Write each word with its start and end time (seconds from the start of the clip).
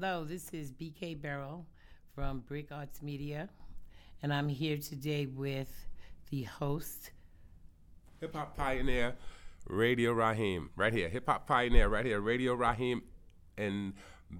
Hello, 0.00 0.22
this 0.22 0.48
is 0.50 0.70
BK 0.70 1.20
Barrow 1.20 1.66
from 2.14 2.38
Brick 2.46 2.70
Arts 2.70 3.02
Media, 3.02 3.48
and 4.22 4.32
I'm 4.32 4.48
here 4.48 4.76
today 4.76 5.26
with 5.26 5.72
the 6.30 6.44
host. 6.44 7.10
Hip 8.20 8.32
hop 8.32 8.56
pioneer, 8.56 9.16
Radio 9.66 10.12
Raheem, 10.12 10.70
right 10.76 10.92
here. 10.92 11.08
Hip 11.08 11.24
hop 11.26 11.48
pioneer, 11.48 11.88
right 11.88 12.04
here. 12.06 12.20
Radio 12.20 12.54
Raheem 12.54 13.02
in 13.56 13.92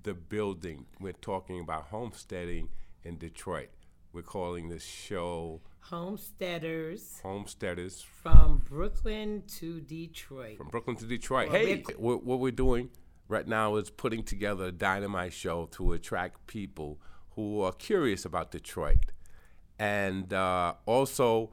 the 0.05 0.15
building. 0.15 0.87
We're 1.01 1.13
talking 1.15 1.59
about 1.59 1.87
homesteading 1.87 2.69
in 3.03 3.19
Detroit. 3.19 3.71
We're 4.13 4.23
calling 4.23 4.69
this 4.69 4.85
show 4.85 5.61
Homesteaders 5.81 7.19
Homesteaders 7.25 8.01
from 8.23 8.63
Brooklyn 8.65 9.43
to 9.59 9.81
Detroit. 9.81 10.57
from 10.59 10.69
Brooklyn 10.69 10.95
to 10.99 11.05
Detroit. 11.07 11.49
Well, 11.51 11.59
hey, 11.59 11.83
we're- 11.85 11.95
what, 11.99 12.23
what 12.25 12.39
we're 12.39 12.53
doing 12.53 12.91
right 13.29 13.47
now 13.47 13.77
is 13.77 13.91
putting 13.91 14.23
together 14.23 14.65
a 14.67 14.73
dynamite 14.73 15.33
show 15.33 15.67
to 15.73 15.93
attract 15.93 16.47
people 16.47 16.99
who 17.37 17.61
are 17.61 17.73
curious 17.73 18.25
about 18.25 18.51
Detroit. 18.51 19.13
And 19.79 20.33
uh, 20.33 20.75
also, 20.87 21.51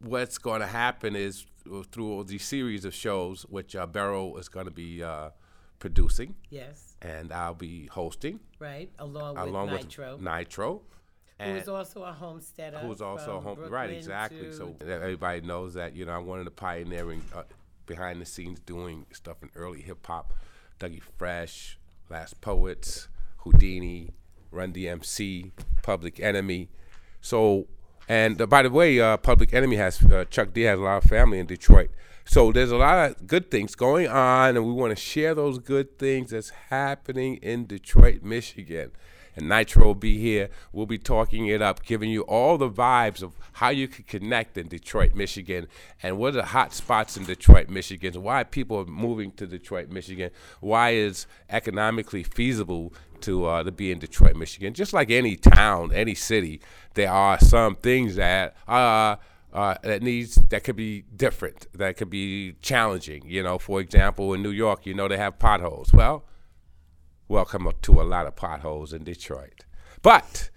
what's 0.00 0.38
going 0.38 0.60
to 0.60 0.66
happen 0.66 1.14
is 1.14 1.46
uh, 1.72 1.82
through 1.92 2.10
all 2.12 2.24
these 2.24 2.44
series 2.44 2.84
of 2.84 2.94
shows, 2.94 3.42
which 3.48 3.76
uh, 3.76 3.86
Barrow 3.86 4.36
is 4.36 4.48
going 4.48 4.66
to 4.66 4.72
be 4.72 5.02
uh, 5.02 5.30
producing, 5.78 6.34
Yes, 6.50 6.96
and 7.02 7.32
I'll 7.32 7.54
be 7.54 7.86
hosting 7.86 8.40
right, 8.58 8.90
along 8.98 9.34
with 9.36 9.44
along 9.44 9.70
Nitro, 9.70 10.12
with 10.16 10.22
Nitro. 10.24 10.82
who 11.38 11.46
is 11.46 11.68
also 11.68 12.02
a 12.02 12.12
homesteader. 12.12 12.78
who's 12.78 13.02
also 13.02 13.36
a 13.36 13.40
home 13.40 13.58
right 13.68 13.90
exactly 13.90 14.52
so 14.52 14.74
everybody 14.80 15.40
knows 15.40 15.74
that 15.74 15.94
you 15.96 16.04
know 16.06 16.12
i'm 16.12 16.26
one 16.26 16.38
of 16.38 16.44
the 16.44 16.50
pioneering 16.50 17.20
uh, 17.34 17.42
behind 17.86 18.20
the 18.20 18.24
scenes 18.24 18.60
doing 18.60 19.04
stuff 19.12 19.42
in 19.42 19.50
early 19.56 19.82
hip-hop 19.82 20.32
dougie 20.78 21.02
fresh 21.18 21.78
last 22.10 22.40
poets 22.40 23.08
Whodini 23.44 24.10
run 24.50 24.72
dmc 24.72 25.50
public 25.82 26.20
enemy. 26.20 26.68
So 27.20 27.66
and 28.08 28.40
uh, 28.40 28.46
by 28.46 28.62
the 28.62 28.70
way 28.70 29.00
uh, 29.00 29.16
public 29.16 29.54
enemy 29.54 29.76
has 29.76 30.02
uh, 30.02 30.24
chuck 30.30 30.52
d 30.52 30.62
has 30.62 30.78
a 30.78 30.82
lot 30.82 31.04
of 31.04 31.10
family 31.10 31.38
in 31.38 31.46
detroit. 31.46 31.90
So 32.26 32.52
there's 32.52 32.70
a 32.70 32.76
lot 32.76 33.10
of 33.10 33.26
good 33.26 33.50
things 33.50 33.74
going 33.74 34.08
on 34.08 34.56
and 34.56 34.66
we 34.66 34.72
want 34.72 34.96
to 34.96 35.02
share 35.02 35.34
those 35.34 35.58
good 35.58 35.98
things 35.98 36.30
that's 36.30 36.50
happening 36.70 37.36
in 37.36 37.66
detroit 37.66 38.22
michigan 38.22 38.90
and 39.36 39.48
Nitro 39.48 39.86
will 39.86 39.94
be 39.94 40.18
here. 40.18 40.48
We'll 40.72 40.86
be 40.86 40.98
talking 40.98 41.46
it 41.46 41.62
up, 41.62 41.84
giving 41.84 42.10
you 42.10 42.22
all 42.22 42.58
the 42.58 42.70
vibes 42.70 43.22
of 43.22 43.34
how 43.54 43.70
you 43.70 43.88
can 43.88 44.04
connect 44.04 44.56
in 44.56 44.68
Detroit, 44.68 45.14
Michigan, 45.14 45.66
and 46.02 46.18
what 46.18 46.28
are 46.28 46.38
the 46.38 46.44
hot 46.44 46.72
spots 46.72 47.16
in 47.16 47.24
Detroit, 47.24 47.68
Michigan, 47.68 48.22
why 48.22 48.44
people 48.44 48.78
are 48.78 48.86
moving 48.86 49.32
to 49.32 49.46
Detroit, 49.46 49.88
Michigan, 49.88 50.30
why 50.60 50.90
it's 50.90 51.26
economically 51.50 52.22
feasible 52.22 52.92
to 53.20 53.46
uh, 53.46 53.62
to 53.62 53.72
be 53.72 53.90
in 53.90 53.98
Detroit, 53.98 54.36
Michigan. 54.36 54.74
Just 54.74 54.92
like 54.92 55.10
any 55.10 55.36
town, 55.36 55.92
any 55.92 56.14
city, 56.14 56.60
there 56.94 57.10
are 57.10 57.38
some 57.38 57.74
things 57.76 58.16
that 58.16 58.56
uh, 58.68 59.16
uh, 59.52 59.76
that 59.82 60.02
needs 60.02 60.34
that 60.50 60.64
could 60.64 60.76
be 60.76 61.04
different, 61.16 61.66
that 61.74 61.96
could 61.96 62.10
be 62.10 62.54
challenging. 62.60 63.22
You 63.26 63.42
know, 63.42 63.58
for 63.58 63.80
example, 63.80 64.34
in 64.34 64.42
New 64.42 64.50
York, 64.50 64.84
you 64.86 64.94
know 64.94 65.08
they 65.08 65.16
have 65.16 65.38
potholes. 65.38 65.92
Well 65.92 66.24
welcome 67.28 67.70
to 67.82 68.00
a 68.00 68.02
lot 68.02 68.26
of 68.26 68.36
potholes 68.36 68.92
in 68.92 69.04
Detroit. 69.04 69.64
But 70.02 70.50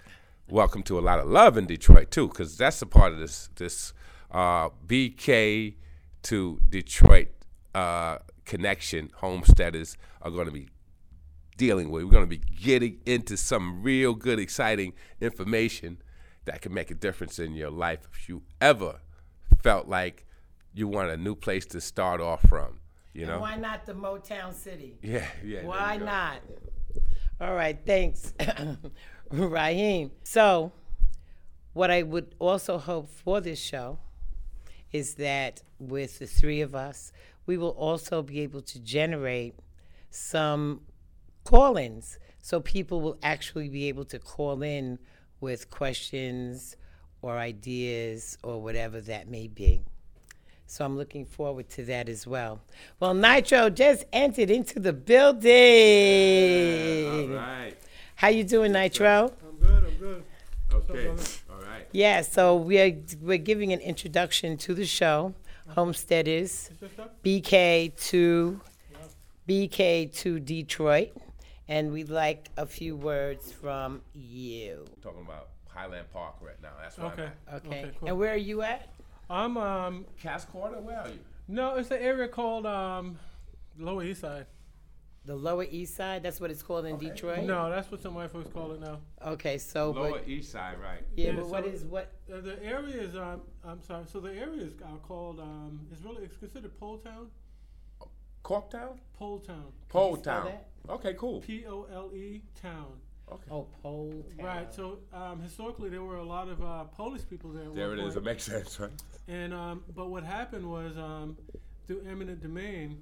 welcome 0.50 0.84
to 0.84 1.00
a 1.00 1.02
lot 1.02 1.20
of 1.20 1.28
love 1.28 1.58
in 1.58 1.66
Detroit 1.66 2.12
too, 2.12 2.28
because 2.28 2.58
that's 2.58 2.82
a 2.82 2.86
part 2.86 3.14
of 3.14 3.20
this 3.20 3.50
this 3.56 3.94
uh, 4.32 4.70
BK 4.86 5.76
to 6.24 6.60
Detroit 6.70 7.30
uh, 7.74 8.18
connection. 8.46 9.12
Homesteaders 9.16 9.98
are 10.22 10.32
going 10.32 10.48
to 10.48 10.52
be 10.52 10.68
dealing 11.56 11.90
with. 11.90 12.04
We're 12.04 12.12
going 12.12 12.24
to 12.24 12.28
be 12.28 12.38
getting 12.38 13.00
into 13.06 13.38
some 13.38 13.82
real 13.82 14.14
good, 14.14 14.40
exciting 14.40 14.94
information 15.22 16.00
that 16.46 16.62
can 16.62 16.74
make 16.74 16.92
a 16.92 16.96
difference 16.96 17.40
in 17.40 17.56
your 17.56 17.72
life 17.72 18.08
if 18.12 18.30
you 18.30 18.44
ever 18.62 19.00
felt 19.62 19.88
like 19.88 20.26
you 20.74 20.88
want 20.88 21.10
a 21.10 21.18
new 21.18 21.36
place 21.36 21.66
to 21.68 21.82
start 21.82 22.22
off 22.22 22.42
from. 22.48 22.80
You 23.18 23.28
And 23.32 23.42
why 23.42 23.56
not 23.56 23.88
the 23.88 23.94
Motown 23.94 24.54
City? 24.54 24.96
Yeah, 25.02 25.26
yeah. 25.44 25.66
Why 25.66 25.98
not? 25.98 26.40
All 27.42 27.56
right, 27.56 27.76
thanks, 27.84 28.32
Raheem. 29.32 30.12
So, 30.24 30.72
what 31.74 31.90
I 31.90 32.04
would 32.04 32.36
also 32.38 32.78
hope 32.78 33.10
for 33.10 33.42
this 33.42 33.60
show 33.60 33.98
is 34.92 35.16
that 35.16 35.64
with 35.80 36.20
the 36.20 36.28
three 36.28 36.62
of 36.62 36.76
us, 36.76 37.12
we 37.48 37.58
will 37.58 37.72
also 37.72 38.22
be 38.22 38.42
able 38.42 38.62
to 38.62 38.80
generate 38.80 39.56
some 40.12 40.82
call 41.44 41.76
ins. 41.76 42.20
So, 42.40 42.60
people 42.60 43.02
will 43.02 43.18
actually 43.24 43.70
be 43.70 43.88
able 43.88 44.06
to 44.06 44.20
call 44.20 44.62
in 44.62 45.00
with 45.42 45.72
questions 45.72 46.76
or 47.24 47.40
ideas 47.40 48.38
or 48.44 48.62
whatever 48.62 49.02
that 49.02 49.28
may 49.28 49.48
be. 49.48 49.82
So 50.70 50.84
I'm 50.86 50.98
looking 50.98 51.26
forward 51.26 51.70
to 51.72 51.84
that 51.86 52.10
as 52.10 52.28
well. 52.28 52.60
Well, 53.00 53.14
Nitro 53.14 53.70
just 53.70 54.04
entered 54.12 54.50
into 54.52 54.80
the 54.82 54.92
building. 54.92 55.50
All 57.32 57.38
right. 57.38 57.74
How 58.16 58.28
you 58.28 58.44
doing, 58.44 58.74
Nitro? 58.74 59.32
I'm 59.48 59.56
good. 59.66 59.84
I'm 59.86 59.98
good. 59.98 60.24
Okay. 60.74 61.08
All 61.50 61.62
right. 61.62 61.88
Yeah, 61.94 62.22
so 62.22 62.56
we're 62.58 62.98
we're 63.22 63.38
giving 63.38 63.72
an 63.72 63.80
introduction 63.80 64.58
to 64.58 64.74
the 64.74 64.86
show, 64.86 65.34
Homesteaders, 65.70 66.70
Is? 66.82 66.92
BK 67.24 67.96
to 68.10 68.60
BK 69.48 70.14
to 70.16 70.40
Detroit, 70.42 71.12
and 71.70 71.94
we'd 71.94 72.10
like 72.10 72.50
a 72.58 72.66
few 72.66 72.98
words 72.98 73.52
from 73.54 74.02
you. 74.14 74.86
Talking 75.02 75.22
about 75.22 75.48
Highland 75.70 76.12
Park 76.12 76.36
right 76.42 76.62
now. 76.62 76.72
That's 76.82 76.98
where 76.98 77.08
Okay. 77.08 77.24
I'm 77.48 77.56
at. 77.56 77.66
Okay. 77.66 77.68
Okay, 77.80 77.92
cool. 78.00 78.10
And 78.10 78.18
where 78.20 78.34
are 78.34 78.36
you 78.36 78.62
at? 78.64 78.90
I'm 79.30 79.58
um 79.58 80.06
Cass 80.22 80.46
Quarter, 80.46 80.80
where 80.82 81.00
are 81.00 81.08
you? 81.10 81.20
no, 81.48 81.76
it's 81.76 81.92
an 81.92 82.00
area 82.02 82.28
called 82.28 82.66
um 82.66 83.18
Lower 83.78 84.04
East 84.04 84.22
Side. 84.22 84.46
The 85.26 85.36
Lower 85.36 85.66
East 85.70 85.96
Side. 85.96 86.24
That's 86.24 86.40
what 86.40 86.52
it's 86.52 86.64
called 86.64 86.86
in 86.86 86.98
Detroit. 86.98 87.44
No, 87.44 87.70
that's 87.70 87.92
what 87.92 88.02
some 88.02 88.16
white 88.16 88.32
folks 88.32 88.50
call 88.54 88.72
it 88.72 88.80
now. 88.80 89.00
Okay, 89.26 89.58
so 89.58 89.92
Lower 89.92 90.12
but, 90.12 90.28
East 90.28 90.52
Side, 90.54 90.78
right? 90.82 91.04
yeah, 91.16 91.28
Yeah, 91.28 91.32
but 91.34 91.48
what 91.50 91.64
so- 91.66 91.70
is 91.70 91.84
what? 91.84 92.14
Uh, 92.34 92.40
the 92.40 92.64
area 92.64 93.02
is 93.02 93.16
um 93.16 93.42
I'm 93.66 93.82
sorry. 93.82 94.06
So 94.12 94.20
the 94.22 94.34
areas 94.34 94.74
are 94.86 94.98
called 95.00 95.40
um 95.40 95.86
it's 95.92 96.02
really 96.02 96.24
it's 96.24 96.38
considered 96.38 96.78
Pole 96.80 97.00
Town. 97.00 97.28
Corktown? 98.44 98.98
Pole 99.20 99.40
Town. 99.40 99.66
Pole 99.90 100.16
Town. 100.16 100.54
Okay, 100.90 101.14
cool. 101.18 101.42
P 101.42 101.66
O 101.68 101.86
L 101.92 102.12
E 102.16 102.42
Town. 102.62 102.94
Okay. 103.30 103.52
Oh, 103.52 103.68
Pole 103.84 104.24
Town. 104.38 104.46
Right. 104.46 104.74
So 104.74 105.00
um, 105.14 105.42
historically 105.42 105.90
there 105.90 106.02
were 106.02 106.16
a 106.16 106.24
lot 106.24 106.48
of 106.48 106.64
uh, 106.64 106.86
Polish 106.86 107.24
people 107.30 107.52
there. 107.52 107.66
at 107.66 107.76
There 107.76 107.90
one 107.90 108.00
it 108.00 108.06
is. 108.08 108.16
It 108.16 108.24
makes 108.24 108.44
sense, 108.44 108.80
right? 108.80 108.90
And 109.28 109.54
um, 109.54 109.84
but 109.96 110.10
what 110.10 110.24
happened 110.24 110.70
was 110.70 110.98
um, 110.98 111.38
through 111.86 112.04
eminent 112.10 112.42
domain, 112.42 113.02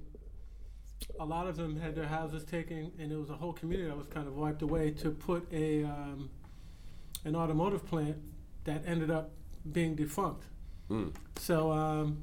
a 1.20 1.24
lot 1.24 1.46
of 1.46 1.56
them 1.56 1.78
had 1.78 1.94
their 1.94 2.06
houses 2.06 2.44
taken, 2.44 2.90
and 2.98 3.10
there 3.10 3.18
was 3.18 3.30
a 3.30 3.34
whole 3.36 3.52
community 3.52 3.88
that 3.88 3.96
was 3.96 4.06
kind 4.08 4.26
of 4.26 4.34
wiped 4.36 4.62
away 4.62 4.90
to 4.92 5.10
put 5.10 5.46
a 5.52 5.84
um, 5.84 6.30
an 7.24 7.36
automotive 7.36 7.86
plant 7.86 8.16
that 8.64 8.82
ended 8.86 9.10
up 9.10 9.30
being 9.72 9.94
defunct. 9.94 10.44
Mm. 10.90 11.12
So 11.36 11.70
um, 11.70 12.22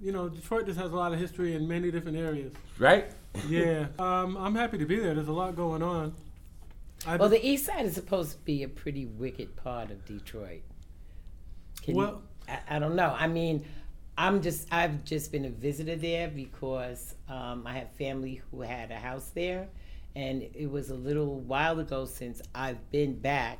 you 0.00 0.12
know, 0.12 0.28
Detroit 0.28 0.66
just 0.66 0.78
has 0.78 0.92
a 0.92 0.96
lot 0.96 1.12
of 1.12 1.18
history 1.18 1.54
in 1.54 1.68
many 1.68 1.90
different 1.90 2.16
areas. 2.16 2.52
Right? 2.78 3.10
Yeah, 3.48 3.86
um, 4.00 4.36
I'm 4.36 4.56
happy 4.56 4.76
to 4.78 4.84
be 4.86 4.98
there. 4.98 5.14
There's 5.14 5.28
a 5.28 5.32
lot 5.32 5.54
going 5.54 5.84
on. 5.84 6.14
I 7.06 7.16
Well, 7.16 7.28
just- 7.28 7.40
the 7.40 7.48
East 7.48 7.66
Side 7.66 7.86
is 7.86 7.94
supposed 7.94 8.32
to 8.32 8.38
be 8.38 8.64
a 8.64 8.68
pretty 8.68 9.06
wicked 9.06 9.54
part 9.54 9.92
of 9.92 10.04
Detroit. 10.04 10.62
Can 11.80 11.94
you- 11.94 11.98
Well- 11.98 12.22
I, 12.50 12.76
I 12.76 12.78
don't 12.78 12.96
know. 12.96 13.14
I 13.16 13.26
mean, 13.26 13.64
I'm 14.18 14.42
just 14.42 14.68
I've 14.72 15.04
just 15.04 15.32
been 15.32 15.44
a 15.44 15.50
visitor 15.50 15.96
there 15.96 16.28
because 16.28 17.14
um, 17.28 17.66
I 17.66 17.78
have 17.78 17.90
family 17.92 18.42
who 18.50 18.62
had 18.62 18.90
a 18.90 18.98
house 18.98 19.30
there, 19.34 19.68
and 20.14 20.42
it 20.54 20.70
was 20.70 20.90
a 20.90 20.94
little 20.94 21.40
while 21.40 21.78
ago 21.80 22.04
since 22.04 22.42
I've 22.54 22.90
been 22.90 23.18
back, 23.18 23.58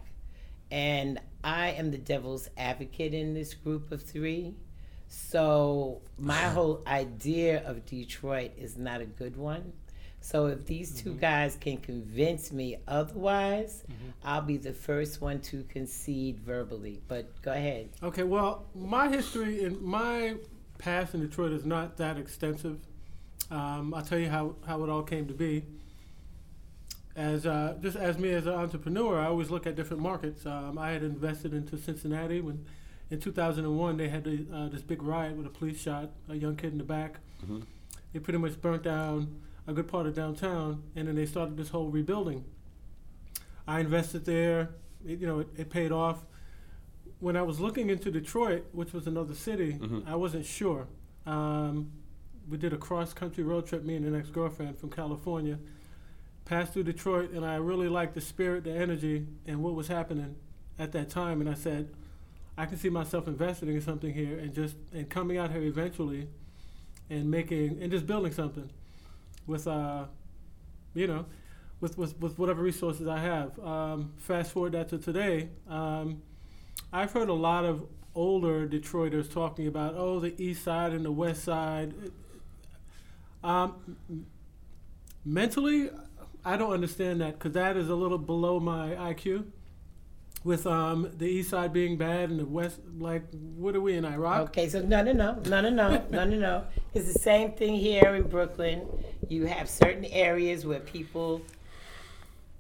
and 0.71 1.21
I 1.43 1.71
am 1.71 1.91
the 1.91 1.99
devil's 1.99 2.49
advocate 2.57 3.15
in 3.15 3.35
this 3.35 3.55
group 3.55 3.91
of 3.93 4.03
three. 4.03 4.55
So 5.09 6.03
my 6.19 6.35
whole 6.55 6.83
idea 6.87 7.67
of 7.67 7.87
Detroit 7.87 8.53
is 8.59 8.77
not 8.77 9.01
a 9.01 9.07
good 9.07 9.37
one. 9.37 9.73
So 10.21 10.47
if 10.47 10.67
these 10.67 11.01
2 11.03 11.15
guys 11.15 11.57
can 11.61 11.79
convince 11.79 12.53
me 12.53 12.77
otherwise, 12.87 13.85
I'll 14.23 14.43
be 14.43 14.59
the 14.59 14.73
first 14.73 15.21
one 15.21 15.41
to 15.43 15.65
concede 15.65 16.39
verbally. 16.41 17.01
But 17.09 17.41
go 17.43 17.53
ahead. 17.53 17.89
Okay, 18.03 18.23
well, 18.23 18.67
my 18.75 19.09
history 19.09 19.65
and 19.65 19.81
my 19.81 20.35
past 20.79 21.15
in 21.15 21.21
Detroit 21.21 21.53
is 21.53 21.65
not 21.65 21.97
that 21.97 22.19
extensive. 22.19 22.79
Um, 23.51 23.95
I'll 23.95 24.03
tell 24.03 24.19
you 24.19 24.29
how, 24.29 24.55
how 24.67 24.83
it 24.85 24.91
all 24.91 25.03
came 25.03 25.27
to 25.27 25.35
be. 25.35 25.65
As 27.17 27.45
uh, 27.45 27.77
just 27.83 27.97
as 27.97 28.19
me 28.19 28.31
as 28.31 28.47
an 28.47 28.55
entrepreneur, 28.55 29.19
I 29.19 29.27
always 29.27 29.51
look 29.51 29.67
at 29.67 29.75
different 29.75 30.03
markets. 30.03 30.47
Um, 30.47 30.79
I 30.79 30.91
had 30.93 31.03
invested 31.03 31.53
into 31.53 31.77
Cincinnati 31.77 32.41
when, 32.41 32.65
in 33.11 33.19
2001, 33.21 33.97
they 33.97 34.09
had 34.09 34.25
the, 34.25 34.47
uh, 34.55 34.69
this 34.69 34.83
big 34.83 35.03
riot 35.03 35.35
with 35.37 35.47
a 35.47 35.51
police 35.51 35.81
shot 35.81 36.11
a 36.29 36.35
young 36.37 36.57
kid 36.57 36.73
in 36.73 36.79
the 36.79 36.85
back. 36.85 37.19
Mhm. 37.45 37.65
They 38.13 38.21
pretty 38.21 38.39
much 38.39 38.61
burnt 38.61 38.85
down 38.85 39.41
a 39.67 39.73
good 39.73 39.89
part 39.89 40.07
of 40.07 40.15
downtown, 40.15 40.83
and 40.97 41.09
then 41.09 41.15
they 41.15 41.27
started 41.27 41.57
this 41.57 41.69
whole 41.69 41.89
rebuilding 41.89 42.45
I 43.71 43.79
invested 43.79 44.25
there. 44.25 44.71
It, 45.07 45.21
you 45.21 45.29
know, 45.29 45.41
it, 45.41 45.49
it 45.57 45.71
paid 45.71 45.93
off. 45.93 46.25
When 47.21 47.37
I 47.37 47.43
was 47.43 47.61
looking 47.61 47.89
into 47.89 48.11
Detroit, 48.11 48.67
which 48.73 48.93
was 48.93 49.07
another 49.07 49.35
city, 49.35 49.79
I 50.07 50.17
wasn't 50.17 50.45
sure. 50.45 50.89
Um, 51.25 51.93
we 52.49 52.57
did 52.57 52.73
a 52.73 52.77
cross 52.77 53.13
country 53.13 53.45
road 53.45 53.67
trip, 53.67 53.85
me 53.85 53.95
and 53.95 54.05
an 54.05 54.17
ex 54.17 54.29
girlfriend 54.29 54.79
from 54.79 54.91
California. 54.91 55.59
Passed 56.47 56.73
through 56.73 56.83
Detroit, 56.83 57.31
and 57.31 57.45
I 57.45 57.57
really 57.57 57.89
liked 57.89 58.15
the 58.15 58.21
spirit, 58.21 58.65
the 58.65 58.73
energy, 58.73 59.27
and 59.47 59.63
what 59.63 59.75
was 59.75 59.87
happening 59.87 60.35
at 60.77 60.91
that 60.93 61.09
time. 61.09 61.41
And 61.41 61.49
I 61.49 61.55
said, 61.55 61.91
I 62.59 62.67
can 62.67 62.77
see 62.77 62.89
myself 62.89 63.29
investing 63.29 63.69
in 63.69 63.81
something 63.81 64.13
here, 64.13 64.37
and 64.37 64.53
just 64.53 64.75
and 64.93 65.09
coming 65.09 65.37
out 65.37 65.53
here 65.53 65.63
eventually, 65.63 66.27
and 67.09 67.31
making 67.31 67.81
and 67.81 67.93
just 67.93 68.07
building 68.07 68.33
something 68.33 68.69
with 69.51 69.67
uh, 69.67 70.05
you 70.95 71.07
know, 71.07 71.27
with, 71.81 71.99
with, 71.99 72.19
with 72.21 72.39
whatever 72.39 72.63
resources 72.63 73.07
I 73.09 73.19
have. 73.19 73.59
Um, 73.59 74.13
fast 74.17 74.53
forward 74.53 74.73
that 74.73 74.89
to 74.91 74.99
today, 74.99 75.49
um, 75.69 76.23
I've 76.93 77.13
heard 77.13 77.29
a 77.29 77.35
lot 77.35 77.65
of 77.65 77.87
older 78.15 78.67
Detroiters 78.67 79.33
talking 79.33 79.67
about 79.69 79.95
oh 79.97 80.19
the 80.19 80.35
East 80.43 80.65
Side 80.65 80.93
and 80.93 81.05
the 81.05 81.13
West 81.13 81.45
Side. 81.45 81.95
Um, 83.43 84.27
mentally, 85.25 85.91
I 86.45 86.57
don't 86.57 86.73
understand 86.73 87.21
that 87.21 87.39
because 87.39 87.53
that 87.53 87.77
is 87.77 87.89
a 87.89 87.95
little 87.95 88.19
below 88.19 88.61
my 88.61 88.91
IQ. 88.91 89.47
With 90.43 90.67
um, 90.67 91.11
the 91.19 91.27
East 91.27 91.51
Side 91.51 91.71
being 91.71 91.99
bad 91.99 92.31
and 92.31 92.41
the 92.41 92.47
West, 92.47 92.81
like, 92.99 93.25
what 93.35 93.77
are 93.77 93.81
we 93.81 93.95
in 93.95 94.07
Iraq? 94.07 94.49
Okay, 94.49 94.71
so 94.71 94.81
no, 94.81 95.03
no, 95.03 95.13
no, 95.13 95.39
no, 95.45 95.61
no, 95.61 95.71
no, 95.71 96.05
no, 96.11 96.25
no. 96.25 96.65
It's 96.95 97.13
the 97.13 97.19
same 97.19 97.53
thing 97.53 97.75
here 97.75 98.15
in 98.15 98.23
Brooklyn. 98.23 98.89
You 99.31 99.47
have 99.47 99.71
certain 99.71 100.05
areas 100.07 100.67
where 100.67 100.81
people 100.81 101.43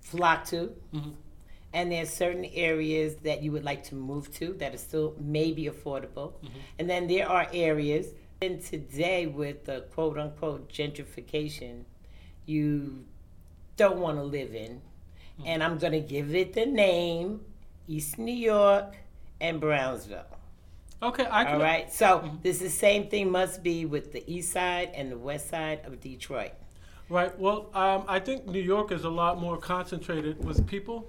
flock 0.00 0.44
to, 0.46 0.72
Mhm. 0.94 1.14
and 1.72 1.90
there's 1.90 2.10
certain 2.10 2.44
areas 2.44 3.16
that 3.16 3.42
you 3.42 3.50
would 3.50 3.64
like 3.64 3.82
to 3.84 3.96
move 3.96 4.32
to 4.36 4.52
that 4.54 4.72
are 4.72 4.78
still 4.78 5.16
maybe 5.18 5.64
affordable, 5.64 6.34
and 6.78 6.88
then 6.88 7.08
there 7.08 7.28
are 7.28 7.48
areas. 7.52 8.14
And 8.40 8.62
today, 8.62 9.26
with 9.26 9.64
the 9.64 9.82
quote 9.92 10.16
unquote 10.16 10.72
gentrification, 10.72 11.84
you 12.46 13.04
don't 13.76 13.98
want 13.98 14.18
to 14.18 14.22
live 14.22 14.54
in, 14.54 14.80
and 15.44 15.64
I'm 15.64 15.76
going 15.76 15.92
to 15.92 16.00
give 16.00 16.34
it 16.36 16.52
the 16.52 16.66
name 16.66 17.44
East 17.88 18.16
New 18.16 18.32
York 18.32 18.94
and 19.40 19.60
Brownsville. 19.60 20.38
Okay, 21.02 21.26
I 21.30 21.44
can. 21.44 21.54
All 21.54 21.60
right. 21.60 21.92
So 21.92 22.30
this 22.42 22.56
is 22.56 22.62
the 22.62 22.78
same 22.78 23.08
thing 23.08 23.30
must 23.30 23.62
be 23.62 23.86
with 23.86 24.12
the 24.12 24.22
east 24.30 24.52
side 24.52 24.90
and 24.94 25.10
the 25.10 25.16
west 25.18 25.48
side 25.48 25.80
of 25.86 26.00
Detroit. 26.00 26.52
Right. 27.08 27.36
Well, 27.38 27.70
um, 27.74 28.04
I 28.06 28.20
think 28.20 28.46
New 28.46 28.60
York 28.60 28.92
is 28.92 29.04
a 29.04 29.08
lot 29.10 29.40
more 29.40 29.56
concentrated 29.56 30.44
with 30.44 30.66
people, 30.66 31.08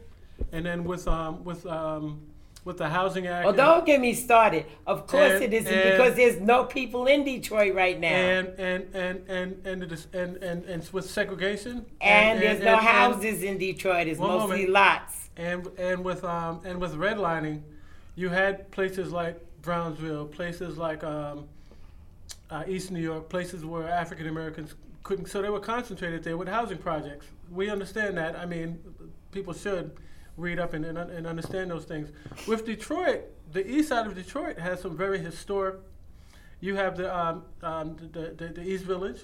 and 0.52 0.66
then 0.66 0.84
with 0.86 1.08
um, 1.08 1.44
with 1.44 1.66
um, 1.68 2.22
with 2.64 2.78
the 2.78 2.88
housing 2.88 3.28
act. 3.28 3.48
And- 3.48 3.58
don't 3.58 3.86
get 3.86 4.00
me 4.00 4.14
started. 4.14 4.66
Of 4.88 5.08
course 5.08 5.34
And- 5.34 5.44
it 5.44 5.54
isn't 5.54 5.74
and- 5.74 5.92
because 5.98 6.16
there's 6.16 6.40
no 6.40 6.64
people 6.64 7.06
in 7.08 7.24
Detroit 7.26 7.76
right 7.76 8.00
now. 8.00 8.08
and 8.08 8.48
and 8.60 8.96
and 8.96 9.30
and 9.30 9.68
and, 9.68 9.84
it 9.84 9.92
is, 9.92 10.08
and, 10.14 10.38
and 10.38 10.64
and 10.66 10.90
with 10.94 11.10
segregation 11.10 11.86
And, 12.00 12.42
there's 12.42 12.64
no 12.64 12.78
and- 12.78 12.86
houses 12.88 13.44
in 13.44 13.58
Detroit. 13.58 14.08
It's 14.08 14.20
mostly 14.20 14.68
moment. 14.68 14.70
lots. 14.70 15.30
and 15.36 15.68
and 15.78 16.04
with 16.06 16.24
um 16.24 16.62
and 16.66 16.80
with 16.80 16.94
redlining, 16.96 17.62
you 18.16 18.30
had 18.30 18.72
places 18.72 19.12
like 19.12 19.40
Brownsville, 19.62 20.26
places 20.26 20.78
like 20.78 21.04
um, 21.04 21.48
uh, 22.50 22.64
East 22.68 22.92
New 22.92 23.02
York, 23.02 23.30
places 23.30 23.64
where 23.64 23.88
African 23.88 24.28
Americans 24.28 24.76
couldn't. 25.04 25.28
So 25.28 25.42
they 25.42 25.50
were 25.50 25.60
concentrated 25.60 26.24
there 26.24 26.38
with 26.38 26.48
housing 26.48 26.78
projects. 26.78 27.28
We 27.52 27.70
understand 27.70 28.18
that. 28.18 28.36
I 28.38 28.46
mean, 28.46 28.80
people 29.32 29.54
should 29.54 29.92
read 30.38 30.60
up 30.60 30.74
and 30.74 30.86
and, 30.86 30.98
and 30.98 31.28
understand 31.28 31.72
those 31.72 31.86
things. 31.86 32.10
With 32.48 32.66
Detroit, 32.66 33.22
the 33.52 33.66
east 33.70 33.90
side 33.90 34.08
of 34.08 34.16
Detroit 34.16 34.60
has 34.60 34.82
some 34.82 34.98
very 34.98 35.20
historic. 35.20 35.76
You 36.60 36.76
have 36.76 36.98
the 36.98 37.16
um, 37.16 37.44
um, 37.62 37.98
the, 38.12 38.34
the, 38.38 38.48
the 38.54 38.62
East 38.62 38.86
Village, 38.86 39.22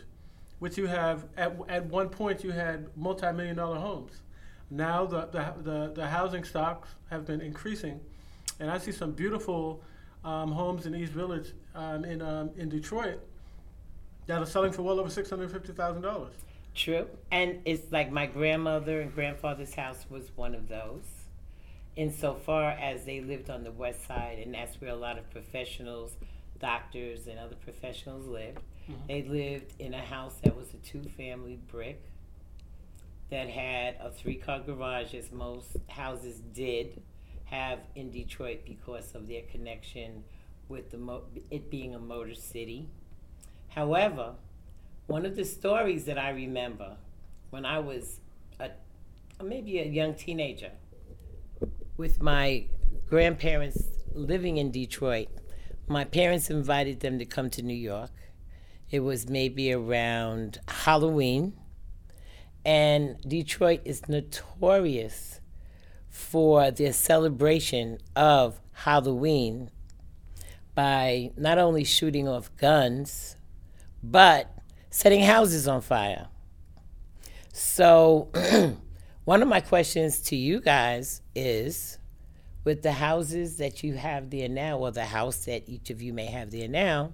which 0.59 0.77
you 0.77 0.87
have 0.87 1.25
at, 1.37 1.55
at 1.69 1.85
one 1.85 2.09
point 2.09 2.43
you 2.43 2.51
had 2.51 2.87
multi-million 2.95 3.55
dollar 3.55 3.79
homes. 3.79 4.21
Now 4.69 5.05
the, 5.05 5.27
the, 5.27 5.53
the, 5.61 5.91
the 5.95 6.07
housing 6.07 6.43
stocks 6.43 6.89
have 7.09 7.25
been 7.25 7.39
increasing, 7.39 8.01
and 8.59 8.69
I 8.69 8.77
see 8.79 8.91
some 8.91 9.11
beautiful 9.11 9.81
um, 10.27 10.51
homes 10.51 10.85
in 10.85 10.93
East 10.93 11.13
Village 11.13 11.53
um, 11.73 12.03
in 12.03 12.21
um, 12.21 12.49
in 12.57 12.67
Detroit 12.67 13.19
that 14.27 14.41
are 14.41 14.45
selling 14.45 14.73
for 14.73 14.81
well 14.81 14.99
over 14.99 15.09
six 15.09 15.29
hundred 15.29 15.51
fifty 15.51 15.71
thousand 15.71 16.01
dollars. 16.01 16.33
True. 16.75 17.07
And 17.31 17.61
it's 17.65 17.91
like 17.91 18.11
my 18.11 18.27
grandmother 18.27 19.01
and 19.01 19.15
grandfather's 19.15 19.73
house 19.73 20.05
was 20.09 20.29
one 20.35 20.53
of 20.53 20.67
those. 20.67 21.05
Insofar 21.95 22.71
as 22.71 23.05
they 23.05 23.21
lived 23.21 23.49
on 23.49 23.63
the 23.63 23.71
west 23.71 24.05
side, 24.05 24.37
and 24.43 24.53
that's 24.53 24.79
where 24.79 24.91
a 24.91 24.95
lot 24.95 25.17
of 25.17 25.27
professionals, 25.31 26.15
doctors, 26.59 27.25
and 27.25 27.39
other 27.39 27.55
professionals 27.55 28.27
lived. 28.27 28.59
They 29.07 29.23
lived 29.23 29.73
in 29.79 29.93
a 29.93 30.01
house 30.01 30.35
that 30.43 30.55
was 30.55 30.67
a 30.73 30.77
two 30.77 31.03
family 31.17 31.59
brick 31.71 32.01
that 33.29 33.49
had 33.49 33.95
a 33.99 34.11
three 34.11 34.35
car 34.35 34.59
garage, 34.59 35.13
as 35.13 35.31
most 35.31 35.75
houses 35.87 36.39
did 36.53 37.01
have 37.49 37.79
in 37.95 38.11
Detroit 38.11 38.61
because 38.65 39.15
of 39.15 39.27
their 39.27 39.41
connection 39.51 40.23
with 40.67 40.91
the 40.91 40.97
mo- 40.97 41.23
it 41.49 41.71
being 41.71 41.95
a 41.95 41.99
motor 41.99 42.35
city. 42.35 42.89
However, 43.69 44.35
one 45.07 45.25
of 45.25 45.35
the 45.35 45.45
stories 45.45 46.05
that 46.05 46.17
I 46.17 46.31
remember 46.31 46.97
when 47.49 47.65
I 47.65 47.79
was 47.79 48.19
a 48.59 48.71
maybe 49.43 49.79
a 49.79 49.85
young 49.85 50.15
teenager 50.15 50.71
with 51.95 52.21
my 52.21 52.65
grandparents 53.07 53.83
living 54.13 54.57
in 54.57 54.71
Detroit, 54.71 55.29
my 55.87 56.03
parents 56.03 56.49
invited 56.49 56.99
them 56.99 57.19
to 57.19 57.25
come 57.25 57.49
to 57.51 57.61
New 57.61 57.75
York. 57.75 58.11
It 58.89 58.99
was 59.01 59.29
maybe 59.29 59.71
around 59.71 60.59
Halloween. 60.67 61.53
And 62.65 63.21
Detroit 63.21 63.81
is 63.85 64.09
notorious 64.09 65.39
for 66.09 66.71
their 66.71 66.93
celebration 66.93 67.99
of 68.15 68.59
Halloween 68.71 69.71
by 70.75 71.31
not 71.35 71.57
only 71.57 71.83
shooting 71.83 72.27
off 72.27 72.55
guns, 72.57 73.35
but 74.03 74.53
setting 74.89 75.21
houses 75.23 75.67
on 75.67 75.81
fire. 75.81 76.27
So, 77.51 78.29
one 79.25 79.41
of 79.41 79.47
my 79.47 79.61
questions 79.61 80.21
to 80.21 80.35
you 80.35 80.61
guys 80.61 81.21
is 81.33 81.97
with 82.63 82.83
the 82.83 82.91
houses 82.91 83.57
that 83.57 83.81
you 83.81 83.93
have 83.93 84.29
there 84.29 84.49
now, 84.49 84.77
or 84.77 84.91
the 84.91 85.05
house 85.05 85.45
that 85.45 85.67
each 85.67 85.89
of 85.89 86.01
you 86.01 86.13
may 86.13 86.25
have 86.25 86.51
there 86.51 86.67
now, 86.67 87.13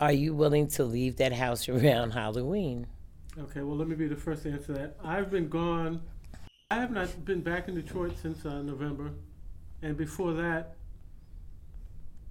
are 0.00 0.12
you 0.12 0.34
willing 0.34 0.68
to 0.68 0.84
leave 0.84 1.16
that 1.16 1.32
house 1.32 1.68
around 1.70 2.12
Halloween? 2.12 2.86
Okay, 3.38 3.62
well 3.62 3.76
let 3.76 3.88
me 3.88 3.96
be 3.96 4.06
the 4.06 4.16
first 4.16 4.42
to 4.42 4.50
answer 4.52 4.72
that. 4.74 4.96
I've 5.02 5.30
been 5.30 5.48
gone. 5.48 6.02
I 6.72 6.76
have 6.76 6.92
not 6.92 7.24
been 7.24 7.40
back 7.40 7.66
in 7.66 7.74
Detroit 7.74 8.12
since 8.22 8.46
uh, 8.46 8.62
November, 8.62 9.10
and 9.82 9.96
before 9.96 10.34
that, 10.34 10.76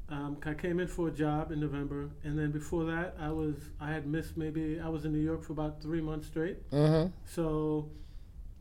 um, 0.07 0.37
I 0.45 0.53
came 0.53 0.79
in 0.79 0.87
for 0.87 1.09
a 1.09 1.11
job 1.11 1.51
in 1.51 1.59
November, 1.59 2.09
and 2.23 2.39
then 2.39 2.51
before 2.51 2.85
that, 2.85 3.17
I 3.19 3.31
was 3.31 3.55
I 3.81 3.91
had 3.91 4.07
missed 4.07 4.37
maybe 4.37 4.79
I 4.79 4.87
was 4.87 5.03
in 5.03 5.11
New 5.11 5.19
York 5.19 5.43
for 5.43 5.51
about 5.51 5.81
three 5.81 5.99
months 5.99 6.27
straight. 6.27 6.69
Mm-hmm. 6.71 7.11
So 7.25 7.89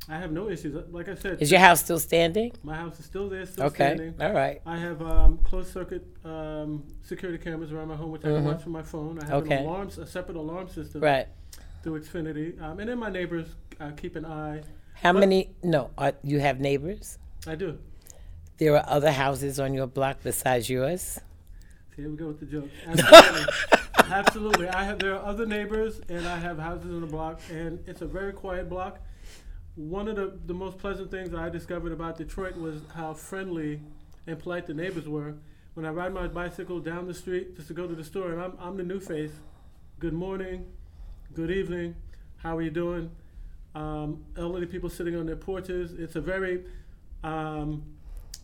I 0.09 0.17
have 0.19 0.33
no 0.33 0.51
issues. 0.51 0.75
Like 0.91 1.09
I 1.09 1.15
said, 1.15 1.41
Is 1.41 1.51
your 1.53 1.61
house 1.61 1.81
still 1.85 2.01
standing? 2.01 2.51
my 2.65 2.75
house 2.75 2.99
is 2.99 3.07
still 3.07 3.29
there, 3.29 3.47
still 3.47 3.67
Okay. 3.67 3.77
standing. 3.95 4.15
All 4.21 4.33
right. 4.33 4.61
I 4.67 4.77
have 4.79 5.01
um, 5.01 5.39
closed 5.45 5.73
circuit 5.73 6.05
um, 6.25 6.83
security 7.03 7.39
cameras 7.43 7.71
around 7.71 7.87
my 7.89 7.97
home, 7.97 8.11
which 8.11 8.25
I 8.25 8.31
can 8.33 8.43
Mhm. 8.43 8.47
watch 8.47 8.63
from 8.65 8.73
my 8.73 8.83
phone. 8.83 9.21
I 9.21 9.27
have 9.27 9.35
Okay. 9.45 9.59
an 9.59 9.65
alarm, 9.67 9.89
a 9.97 10.07
separate 10.07 10.37
alarm 10.37 10.69
system 10.69 11.03
Right. 11.03 11.29
through 11.85 12.01
Xfinity, 12.01 12.61
um, 12.61 12.81
and 12.81 12.89
then 12.91 12.99
my 12.99 13.11
neighbors 13.11 13.55
uh, 13.79 13.93
keep 13.93 14.17
an 14.17 14.25
eye. 14.27 14.63
How 15.03 15.13
But- 15.13 15.21
many? 15.21 15.51
No, 15.63 15.91
are, 15.97 16.15
you 16.23 16.41
have 16.41 16.61
neighbors? 16.61 17.19
I 17.47 17.55
do. 17.55 17.79
There 18.59 18.77
are 18.77 18.85
other 18.89 19.13
houses 19.13 19.61
on 19.61 19.73
your 19.75 19.87
block 19.87 20.19
besides 20.23 20.69
yours? 20.69 21.21
Here 21.97 22.09
we 22.09 22.17
go 22.17 22.29
with 22.29 22.41
the 22.41 22.47
joke. 22.47 22.69
Absolutely. 22.87 23.45
Absolutely. 24.11 24.69
I 24.69 24.85
have 24.85 24.99
there 24.99 25.15
are 25.15 25.25
other 25.25 25.47
neighbors 25.47 26.01
and 26.09 26.27
I 26.27 26.39
have 26.39 26.59
houses 26.59 26.91
on 26.93 27.01
the 27.01 27.07
block 27.07 27.41
and 27.51 27.79
it's 27.87 28.01
a 28.03 28.07
very 28.07 28.33
quiet 28.33 28.69
block. 28.69 28.99
One 29.77 30.09
of 30.09 30.17
the, 30.17 30.37
the 30.47 30.55
most 30.55 30.79
pleasant 30.79 31.11
things 31.11 31.33
I 31.35 31.49
discovered 31.49 31.93
about 31.93 32.17
Detroit 32.19 32.57
was 32.57 32.81
how 32.95 33.15
friendly 33.15 33.81
and 34.27 34.39
polite 34.39 34.67
the 34.67 34.75
neighbors 34.75 35.09
were. 35.09 35.35
When 35.75 35.87
I 35.87 35.91
ride 35.91 36.13
my 36.13 36.27
bicycle 36.27 36.81
down 36.81 37.07
the 37.07 37.15
street 37.15 37.55
just 37.57 37.69
to 37.69 37.75
go 37.75 37.87
to 37.87 37.95
the 37.95 38.03
store 38.05 38.33
and 38.33 38.41
I'm 38.43 38.55
I'm 38.61 38.77
the 38.77 38.83
new 38.83 38.99
face. 38.99 39.31
Good 40.01 40.13
morning, 40.15 40.67
good 41.35 41.51
evening, 41.53 41.95
how 42.39 42.57
are 42.57 42.63
you 42.63 42.71
doing? 42.71 43.11
Um, 43.83 44.25
elderly 44.37 44.67
people 44.67 44.91
sitting 44.91 45.15
on 45.21 45.25
their 45.27 45.37
porches. 45.37 45.93
It's 45.93 46.17
a 46.17 46.21
very 46.21 46.65
um, 47.23 47.83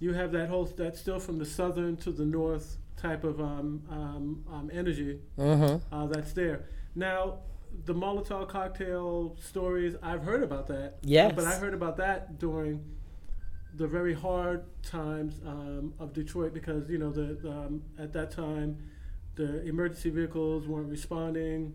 you 0.01 0.13
have 0.13 0.31
that 0.33 0.49
whole 0.49 0.67
that 0.83 0.97
still 0.97 1.19
from 1.19 1.39
the 1.39 1.45
southern 1.59 1.97
to 1.99 2.11
the 2.13 2.25
north 2.25 2.77
type 2.97 3.25
of 3.25 3.41
um, 3.41 3.83
um, 3.91 4.45
um, 4.53 4.71
energy 4.73 5.19
Mm-hmm. 5.39 5.95
uh, 5.95 6.07
that's 6.07 6.33
there. 6.33 6.59
Now, 6.95 7.39
the 7.85 7.95
Molotov 7.95 8.49
cocktail 8.49 9.37
stories, 9.41 9.97
I've 10.03 10.23
heard 10.23 10.43
about 10.43 10.67
that. 10.69 10.99
Yes. 11.03 11.33
But 11.35 11.45
I 11.47 11.55
heard 11.57 11.75
about 11.75 11.97
that 11.97 12.39
during 12.39 12.75
the 13.77 13.89
very 13.89 14.15
hard 14.15 14.65
times 14.85 15.41
um, 15.45 15.95
of 15.99 16.13
Detroit 16.13 16.55
because 16.55 16.89
you 16.89 16.99
know 16.99 17.11
the 17.11 17.29
um, 17.51 17.83
at 17.99 18.13
that 18.13 18.31
time 18.31 18.79
the 19.35 19.63
emergency 19.67 20.11
vehicles 20.11 20.69
weren't 20.69 20.89
responding. 20.89 21.75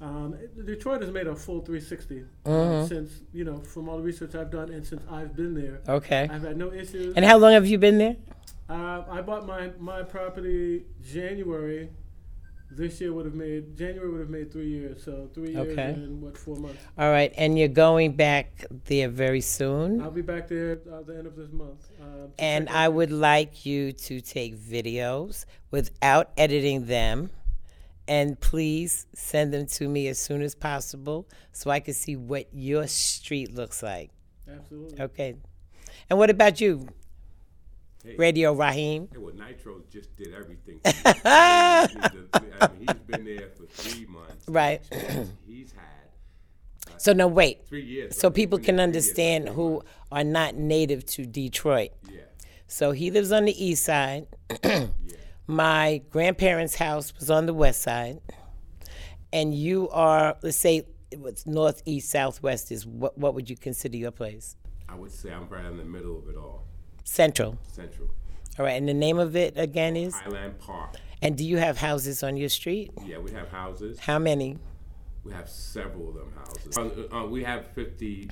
Um, 0.00 0.34
Detroit 0.64 1.00
has 1.00 1.10
made 1.10 1.26
a 1.26 1.34
full 1.34 1.60
360 1.60 2.24
uh, 2.44 2.48
Mhm. 2.50 2.88
since 2.88 3.22
you 3.32 3.44
know 3.44 3.58
from 3.60 3.88
all 3.88 3.96
the 3.96 4.02
research 4.02 4.34
I've 4.34 4.50
done 4.50 4.70
and 4.70 4.86
since 4.86 5.02
I've 5.10 5.34
been 5.34 5.54
there. 5.54 5.80
Okay. 5.88 6.28
I've 6.30 6.42
had 6.42 6.56
no 6.58 6.70
issues. 6.72 7.14
And 7.16 7.24
how 7.24 7.38
long 7.38 7.52
have 7.52 7.66
you 7.66 7.78
been 7.78 7.96
there? 7.98 8.16
Uh, 8.68 9.04
I 9.08 9.22
bought 9.22 9.46
my, 9.46 9.70
my 9.78 10.02
property 10.02 10.84
January. 11.02 11.88
This 12.70 13.00
year 13.00 13.12
would 13.14 13.24
have 13.24 13.34
made 13.34 13.74
January 13.76 14.10
would 14.10 14.20
have 14.20 14.28
made 14.28 14.52
three 14.52 14.68
years. 14.68 15.02
So 15.02 15.30
three 15.32 15.52
years 15.52 15.68
Okay. 15.72 15.92
and 15.92 16.20
what 16.20 16.36
four 16.36 16.56
months. 16.56 16.76
All 16.98 17.10
right, 17.10 17.32
and 17.38 17.56
you're 17.58 17.68
going 17.68 18.12
back 18.16 18.66
there 18.84 19.08
very 19.08 19.40
soon. 19.40 20.02
I'll 20.02 20.10
be 20.10 20.20
back 20.20 20.48
there 20.48 20.72
at 20.72 21.06
the 21.06 21.16
end 21.16 21.26
of 21.26 21.36
this 21.36 21.50
month. 21.52 21.88
Uh, 22.02 22.26
And 22.38 22.68
I 22.68 22.88
would 22.88 23.12
like 23.12 23.64
you 23.64 23.92
to 23.92 24.20
take 24.20 24.58
videos 24.58 25.46
without 25.70 26.32
editing 26.36 26.84
them. 26.86 27.30
And 28.08 28.38
please 28.40 29.06
send 29.14 29.52
them 29.52 29.66
to 29.66 29.88
me 29.88 30.06
as 30.08 30.18
soon 30.18 30.42
as 30.42 30.54
possible 30.54 31.28
so 31.52 31.70
I 31.70 31.80
can 31.80 31.94
see 31.94 32.14
what 32.16 32.46
your 32.52 32.86
street 32.86 33.52
looks 33.54 33.82
like. 33.82 34.10
Absolutely. 34.50 35.00
Okay. 35.02 35.34
And 36.08 36.18
what 36.18 36.30
about 36.30 36.60
you, 36.60 36.86
Hey. 38.04 38.14
Radio 38.16 38.52
Raheem? 38.52 39.08
Hey, 39.12 39.18
well, 39.18 39.34
Nitro 39.34 39.80
just 39.90 40.14
did 40.16 40.32
everything. 40.32 40.78
for 40.84 40.88
me. 40.88 41.12
I 41.24 41.88
mean, 42.78 42.86
he's 42.86 42.94
been 43.06 43.24
there 43.24 43.48
for 43.56 43.66
three 43.66 44.06
months. 44.06 44.44
Right. 44.48 44.80
He's 45.44 45.72
had 45.72 45.82
uh, 46.88 46.92
So, 46.98 47.12
no, 47.12 47.26
wait. 47.26 47.66
three 47.66 47.84
years. 47.84 48.16
So 48.16 48.30
He's 48.30 48.36
people 48.36 48.58
can 48.60 48.76
there 48.76 48.86
three 48.86 48.92
years, 48.94 49.08
understand 49.08 49.48
who 49.48 49.70
months. 49.74 49.86
are 50.12 50.22
not 50.24 50.54
native 50.54 51.04
to 51.06 51.26
Detroit. 51.26 51.90
Yeah, 52.08 52.20
So 52.68 52.92
he 52.92 53.10
lives 53.10 53.32
on 53.32 53.46
the 53.46 53.64
east 53.64 53.84
side. 53.84 54.28
yeah. 54.62 54.86
My 55.46 56.02
grandparents' 56.10 56.76
house 56.76 57.12
was 57.18 57.30
on 57.30 57.46
the 57.46 57.54
west 57.54 57.82
side. 57.82 58.20
And 59.32 59.54
you 59.54 59.88
are, 59.90 60.36
let's 60.42 60.56
say, 60.56 60.86
it 61.10 61.20
was 61.20 61.46
northeast, 61.46 62.10
southwest 62.10 62.72
is 62.72 62.86
what, 62.86 63.16
what 63.16 63.34
would 63.34 63.48
you 63.48 63.56
consider 63.56 63.96
your 63.96 64.10
place? 64.10 64.56
I 64.88 64.94
would 64.94 65.12
say 65.12 65.32
I'm 65.32 65.48
right 65.48 65.64
in 65.64 65.76
the 65.76 65.84
middle 65.84 66.18
of 66.18 66.28
it 66.28 66.36
all. 66.36 66.64
Central. 67.04 67.58
Central. 67.72 68.08
All 68.58 68.64
right. 68.64 68.72
And 68.72 68.88
the 68.88 68.94
name 68.94 69.18
of 69.18 69.36
it 69.36 69.54
again 69.56 69.96
is? 69.96 70.14
Highland 70.14 70.58
Park. 70.58 70.96
And 71.22 71.36
do 71.36 71.44
you 71.44 71.58
have 71.58 71.78
houses 71.78 72.22
on 72.22 72.36
your 72.36 72.48
street? 72.48 72.92
Yeah, 73.04 73.18
we 73.18 73.30
have 73.32 73.48
houses. 73.48 73.98
How 73.98 74.18
many? 74.18 74.58
We 75.24 75.32
have 75.32 75.48
several 75.48 76.08
of 76.08 76.14
them 76.14 76.32
houses. 76.36 76.78
Uh, 76.78 77.16
uh, 77.16 77.26
we 77.26 77.42
have 77.44 77.66
50 77.68 78.30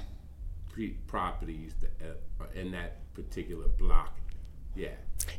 properties 1.07 1.75
that, 1.81 2.21
uh, 2.41 2.45
in 2.55 2.73
that 2.73 3.13
particular 3.15 3.69
block. 3.69 4.17
Yeah. 4.77 4.89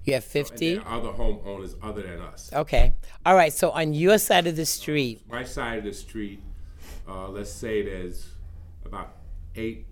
You 0.03 0.13
have 0.13 0.23
And 0.23 0.31
50? 0.31 0.75
there 0.75 0.85
are 0.85 0.99
other 0.99 1.09
homeowners 1.09 1.75
other 1.81 2.01
than 2.01 2.21
us. 2.21 2.49
Okay. 2.53 2.93
All 3.25 3.35
right. 3.35 3.51
So 3.53 3.71
on 3.71 3.93
your 3.93 4.17
side 4.17 4.47
of 4.47 4.55
the 4.55 4.65
street, 4.65 5.21
My 5.29 5.43
side 5.43 5.79
of 5.79 5.83
the 5.85 5.93
street, 5.93 6.41
uh, 7.07 7.29
let's 7.29 7.51
say 7.51 7.83
there's 7.83 8.29
about 8.85 9.15
eight 9.55 9.85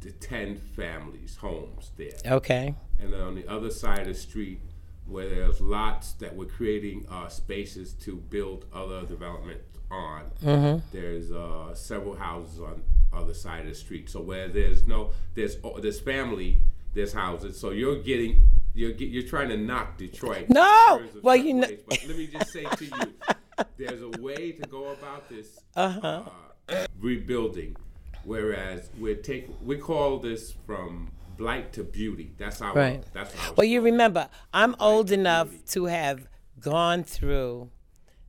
to 0.00 0.12
10 0.12 0.56
families, 0.76 1.36
homes 1.36 1.90
there. 1.96 2.12
okay. 2.26 2.74
And 3.00 3.12
then 3.12 3.20
on 3.20 3.34
the 3.34 3.46
other 3.48 3.70
side 3.70 4.00
of 4.00 4.06
the 4.06 4.14
street, 4.14 4.60
where 5.06 5.28
there's 5.28 5.60
lots 5.60 6.12
that 6.14 6.34
we're 6.36 6.44
creating 6.46 7.06
uh, 7.10 7.28
spaces 7.28 7.94
to 7.94 8.16
build 8.16 8.66
other 8.72 9.02
development 9.06 9.60
on, 9.90 10.82
there's 10.92 11.32
uh, 11.32 11.74
several 11.74 12.14
houses 12.16 12.60
on 12.60 12.82
other 13.12 13.34
side 13.34 13.60
of 13.62 13.66
the 13.68 13.74
street. 13.74 14.08
So 14.10 14.20
where 14.20 14.48
there's 14.48 14.86
no, 14.86 15.12
there's 15.34 15.56
there's 15.80 15.98
family, 16.00 16.60
there's 16.92 17.12
houses. 17.14 17.58
So 17.58 17.70
you're 17.70 18.02
getting, 18.02 18.48
you're 18.78 18.92
you're 18.92 19.28
trying 19.28 19.48
to 19.48 19.56
knock 19.56 19.96
Detroit. 19.98 20.46
No! 20.48 21.02
Well, 21.22 21.36
you 21.36 21.54
know- 21.54 21.68
But 21.88 21.98
let 22.06 22.16
me 22.16 22.26
just 22.28 22.50
say 22.52 22.64
to 22.64 22.84
you, 22.84 23.14
there's 23.76 24.02
a 24.02 24.10
way 24.20 24.52
to 24.52 24.62
go 24.68 24.88
about 24.90 25.28
this 25.28 25.58
Uh-huh. 25.74 26.22
uh, 26.68 26.86
rebuilding. 27.00 27.76
Whereas 28.24 28.90
we 28.98 29.14
take, 29.16 29.48
we 29.64 29.76
call 29.78 30.18
this 30.18 30.52
from 30.66 31.10
blight 31.36 31.72
to 31.74 31.82
beauty. 31.84 32.32
That's 32.38 32.60
our. 32.60 32.74
Right. 32.74 33.02
That's. 33.12 33.34
Well, 33.56 33.64
you 33.66 33.80
remember, 33.80 34.28
I'm 34.52 34.76
old 34.80 35.10
enough 35.10 35.48
to 35.74 35.86
have 35.86 36.28
gone 36.60 37.04
through 37.04 37.70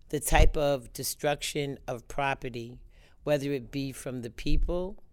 the 0.10 0.20
type 0.20 0.56
of 0.58 0.92
destruction 0.94 1.78
of 1.88 2.08
property, 2.08 2.80
whether 3.24 3.52
it 3.52 3.72
be 3.72 3.92
from 3.92 4.22
the 4.22 4.30
people 4.30 5.04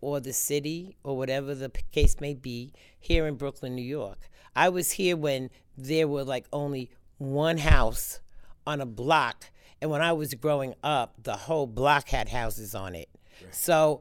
or 0.00 0.20
the 0.20 0.32
city 0.32 0.96
or 1.02 1.16
whatever 1.16 1.54
the 1.54 1.70
case 1.90 2.20
may 2.20 2.34
be, 2.34 2.72
here 3.00 3.26
in 3.26 3.36
Brooklyn, 3.36 3.74
New 3.74 3.82
York. 4.00 4.18
I 4.56 4.68
was 4.68 4.92
here 4.92 5.16
when 5.16 5.50
there 5.76 6.06
were 6.08 6.24
like 6.24 6.46
only 6.52 6.90
one 7.18 7.58
house 7.58 8.20
on 8.66 8.80
a 8.80 8.86
block. 8.86 9.50
And 9.80 9.90
when 9.90 10.02
I 10.02 10.12
was 10.12 10.34
growing 10.34 10.74
up, 10.82 11.14
the 11.22 11.36
whole 11.36 11.66
block 11.66 12.08
had 12.08 12.28
houses 12.28 12.74
on 12.74 12.94
it. 12.94 13.08
So 13.50 14.00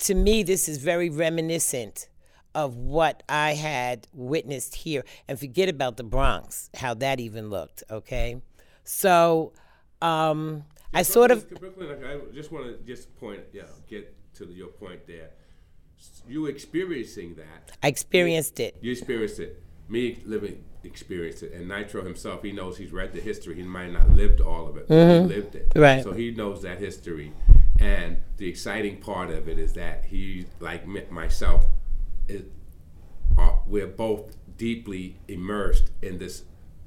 to 0.00 0.14
me, 0.14 0.42
this 0.42 0.68
is 0.68 0.78
very 0.78 1.10
reminiscent 1.10 2.08
of 2.54 2.76
what 2.76 3.22
I 3.28 3.54
had 3.54 4.06
witnessed 4.12 4.74
here. 4.76 5.04
And 5.28 5.38
forget 5.38 5.68
about 5.68 5.96
the 5.96 6.04
Bronx, 6.04 6.70
how 6.76 6.94
that 6.94 7.20
even 7.20 7.50
looked, 7.50 7.82
okay? 7.90 8.40
So 8.84 9.52
um, 10.00 10.64
I 10.92 11.02
sort 11.02 11.30
of, 11.30 11.48
Brooklyn, 11.48 12.04
I 12.04 12.34
just 12.34 12.52
want 12.52 12.66
to 12.66 12.84
just 12.84 13.14
point, 13.16 13.40
yeah, 13.52 13.62
get 13.88 14.14
to 14.34 14.46
your 14.46 14.68
point 14.68 15.06
there. 15.06 15.30
You 16.28 16.46
experiencing 16.46 17.36
that. 17.36 17.76
I 17.82 17.88
experienced 17.88 18.58
it. 18.60 18.76
You 18.80 18.92
experienced 18.92 19.38
it. 19.38 19.62
Me 19.88 20.22
living 20.24 20.64
experienced 20.84 21.42
it, 21.42 21.52
and 21.52 21.68
Nitro 21.68 22.02
himself, 22.02 22.42
he 22.42 22.52
knows 22.52 22.76
he's 22.76 22.92
read 22.92 23.12
the 23.12 23.20
history. 23.20 23.54
He 23.54 23.62
might 23.62 23.92
not 23.92 24.10
lived 24.10 24.40
all 24.40 24.68
of 24.68 24.76
it, 24.76 24.88
but 24.88 24.94
he 24.96 25.20
lived 25.20 25.54
it. 25.54 25.70
Mm-hmm. 25.70 25.80
Right. 25.80 26.02
So 26.02 26.12
he 26.12 26.30
knows 26.30 26.62
that 26.62 26.78
history, 26.78 27.32
and 27.78 28.18
the 28.36 28.48
exciting 28.48 28.98
part 28.98 29.30
of 29.30 29.48
it 29.48 29.58
is 29.58 29.72
that 29.74 30.04
he, 30.04 30.46
like 30.60 30.86
myself, 31.10 31.66
is, 32.28 32.42
are, 33.36 33.60
we're 33.66 33.86
both 33.86 34.36
deeply 34.56 35.18
immersed 35.28 35.90
in 36.02 36.18
this 36.18 36.44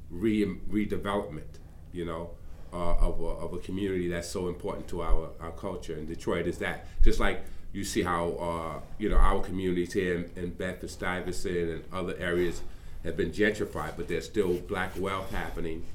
re- 0.09 0.59
redevelopment. 0.69 1.59
You 1.91 2.05
know. 2.05 2.29
Uh, 2.73 2.93
of, 2.95 3.21
a, 3.21 3.25
of 3.25 3.53
a 3.53 3.57
community 3.59 4.09
that's 4.09 4.27
so 4.27 4.49
important 4.49 4.85
to 4.85 5.01
our, 5.01 5.29
our 5.39 5.51
culture 5.51 5.95
in 5.95 6.05
Detroit 6.05 6.45
is 6.45 6.57
that 6.57 6.87
just 7.01 7.21
like 7.21 7.45
you 7.71 7.85
see 7.85 8.01
how 8.01 8.31
uh, 8.31 8.79
you 8.97 9.07
know 9.07 9.15
our 9.15 9.41
communities 9.41 9.93
here 9.93 10.15
in, 10.15 10.29
in 10.35 10.49
Bedford 10.49 10.89
Stuyvesant 10.89 11.69
and 11.69 11.83
other 11.93 12.17
areas 12.17 12.63
have 13.05 13.15
been 13.15 13.31
gentrified, 13.31 13.93
but 13.95 14.07
there's 14.07 14.25
still 14.25 14.55
black 14.55 14.91
wealth 14.99 15.31
happening, 15.31 15.85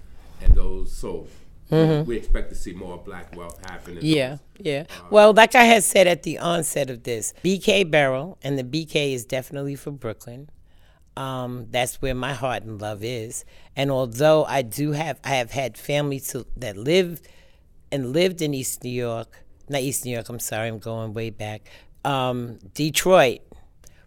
and 0.41 0.55
those 0.55 0.93
so 0.93 1.27
we 1.71 2.17
expect 2.17 2.49
to 2.51 2.57
see 2.57 2.73
more 2.73 2.99
black 2.99 3.35
wealth 3.37 3.61
happening. 3.69 3.99
Yeah, 4.03 4.31
those. 4.31 4.41
yeah. 4.59 4.85
Well, 5.11 5.33
like 5.33 5.55
I 5.55 5.65
had 5.65 5.85
said 5.85 6.07
at 6.07 6.23
the 6.25 6.39
onset 6.39 6.91
of 6.91 7.05
this, 7.05 7.33
BK 7.45 7.91
Barrel, 7.91 8.39
and 8.43 8.59
the 8.59 8.65
BK 8.65 9.15
is 9.15 9.25
definitely 9.25 9.77
for 9.77 9.91
Brooklyn. 9.91 10.51
Um, 11.17 11.67
that's 11.71 12.01
where 12.01 12.15
my 12.15 12.33
heart 12.33 12.63
and 12.63 12.81
love 12.81 13.05
is. 13.05 13.45
And 13.77 13.91
although 13.91 14.45
I 14.45 14.63
do 14.63 14.93
have, 14.93 15.21
I 15.23 15.31
have 15.31 15.51
had 15.51 15.77
family 15.77 16.21
to, 16.21 16.47
that 16.57 16.77
live 16.77 17.21
and 17.93 18.13
lived 18.13 18.43
in 18.43 18.55
East 18.55 18.83
New 18.85 18.91
York, 18.91 19.45
not 19.69 19.83
East 19.83 20.05
New 20.05 20.13
York. 20.13 20.29
I'm 20.29 20.41
sorry, 20.41 20.69
I'm 20.69 20.79
going 20.79 21.13
way 21.13 21.31
back. 21.31 21.63
Um, 22.05 22.59
Detroit 22.75 23.41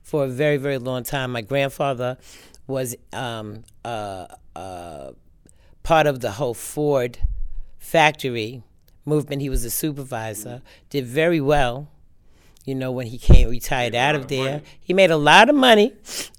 for 0.01 0.25
a 0.25 0.27
very, 0.27 0.57
very 0.57 0.77
long 0.77 1.03
time. 1.03 1.31
My 1.31 1.41
grandfather 1.41 2.17
was 2.67 2.95
um, 3.11 3.63
uh, 3.83 4.27
uh, 4.55 5.11
part 5.83 6.07
of 6.07 6.21
the 6.21 6.31
whole 6.31 6.53
Ford 6.53 7.19
factory 7.77 8.63
movement. 9.05 9.41
He 9.41 9.49
was 9.49 9.65
a 9.65 9.69
supervisor, 9.69 10.61
did 10.89 11.05
very 11.05 11.41
well. 11.41 11.89
You 12.65 12.75
know, 12.75 12.91
when 12.93 13.07
he 13.07 13.17
came 13.17 13.49
retired 13.49 13.93
out 13.93 14.15
of 14.15 14.29
there, 14.29 14.61
he 14.79 14.93
made 14.93 15.11
a 15.11 15.17
lot 15.17 15.49
of 15.49 15.55
money, 15.55 15.93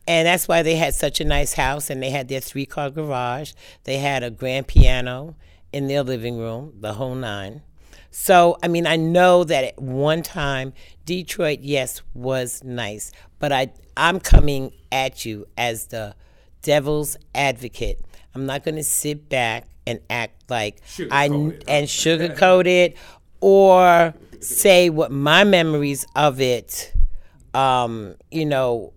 and 0.08 0.26
that's 0.26 0.48
why 0.48 0.62
they 0.62 0.76
had 0.76 0.94
such 0.94 1.20
a 1.20 1.24
nice 1.24 1.52
house. 1.52 1.90
And 1.90 2.02
they 2.02 2.08
had 2.08 2.28
their 2.28 2.40
three 2.40 2.64
car 2.64 2.88
garage. 2.88 3.52
They 3.84 3.98
had 3.98 4.22
a 4.22 4.30
grand 4.30 4.66
piano 4.66 5.36
in 5.70 5.86
their 5.86 6.02
living 6.02 6.38
room, 6.38 6.72
the 6.80 6.94
whole 6.94 7.14
nine. 7.14 7.60
So, 8.16 8.56
I 8.62 8.68
mean, 8.68 8.86
I 8.86 8.94
know 8.94 9.42
that 9.42 9.64
at 9.64 9.82
one 9.82 10.22
time 10.22 10.72
Detroit, 11.04 11.58
yes, 11.62 12.00
was 12.14 12.62
nice, 12.62 13.10
but 13.40 13.50
I 13.50 13.72
I'm 13.96 14.20
coming 14.20 14.70
at 14.92 15.24
you 15.24 15.48
as 15.58 15.86
the 15.86 16.14
devil's 16.62 17.16
advocate. 17.34 18.00
I'm 18.32 18.46
not 18.46 18.62
going 18.62 18.76
to 18.76 18.84
sit 18.84 19.28
back 19.28 19.66
and 19.84 19.98
act 20.08 20.48
like 20.48 20.80
I 21.10 21.24
and 21.26 21.88
sugarcoat 21.88 22.66
it 22.84 22.96
or 23.40 24.14
say 24.38 24.90
what 24.90 25.10
my 25.10 25.42
memories 25.42 26.06
of 26.14 26.40
it 26.40 26.94
um, 27.52 28.14
you 28.30 28.46
know 28.46 28.92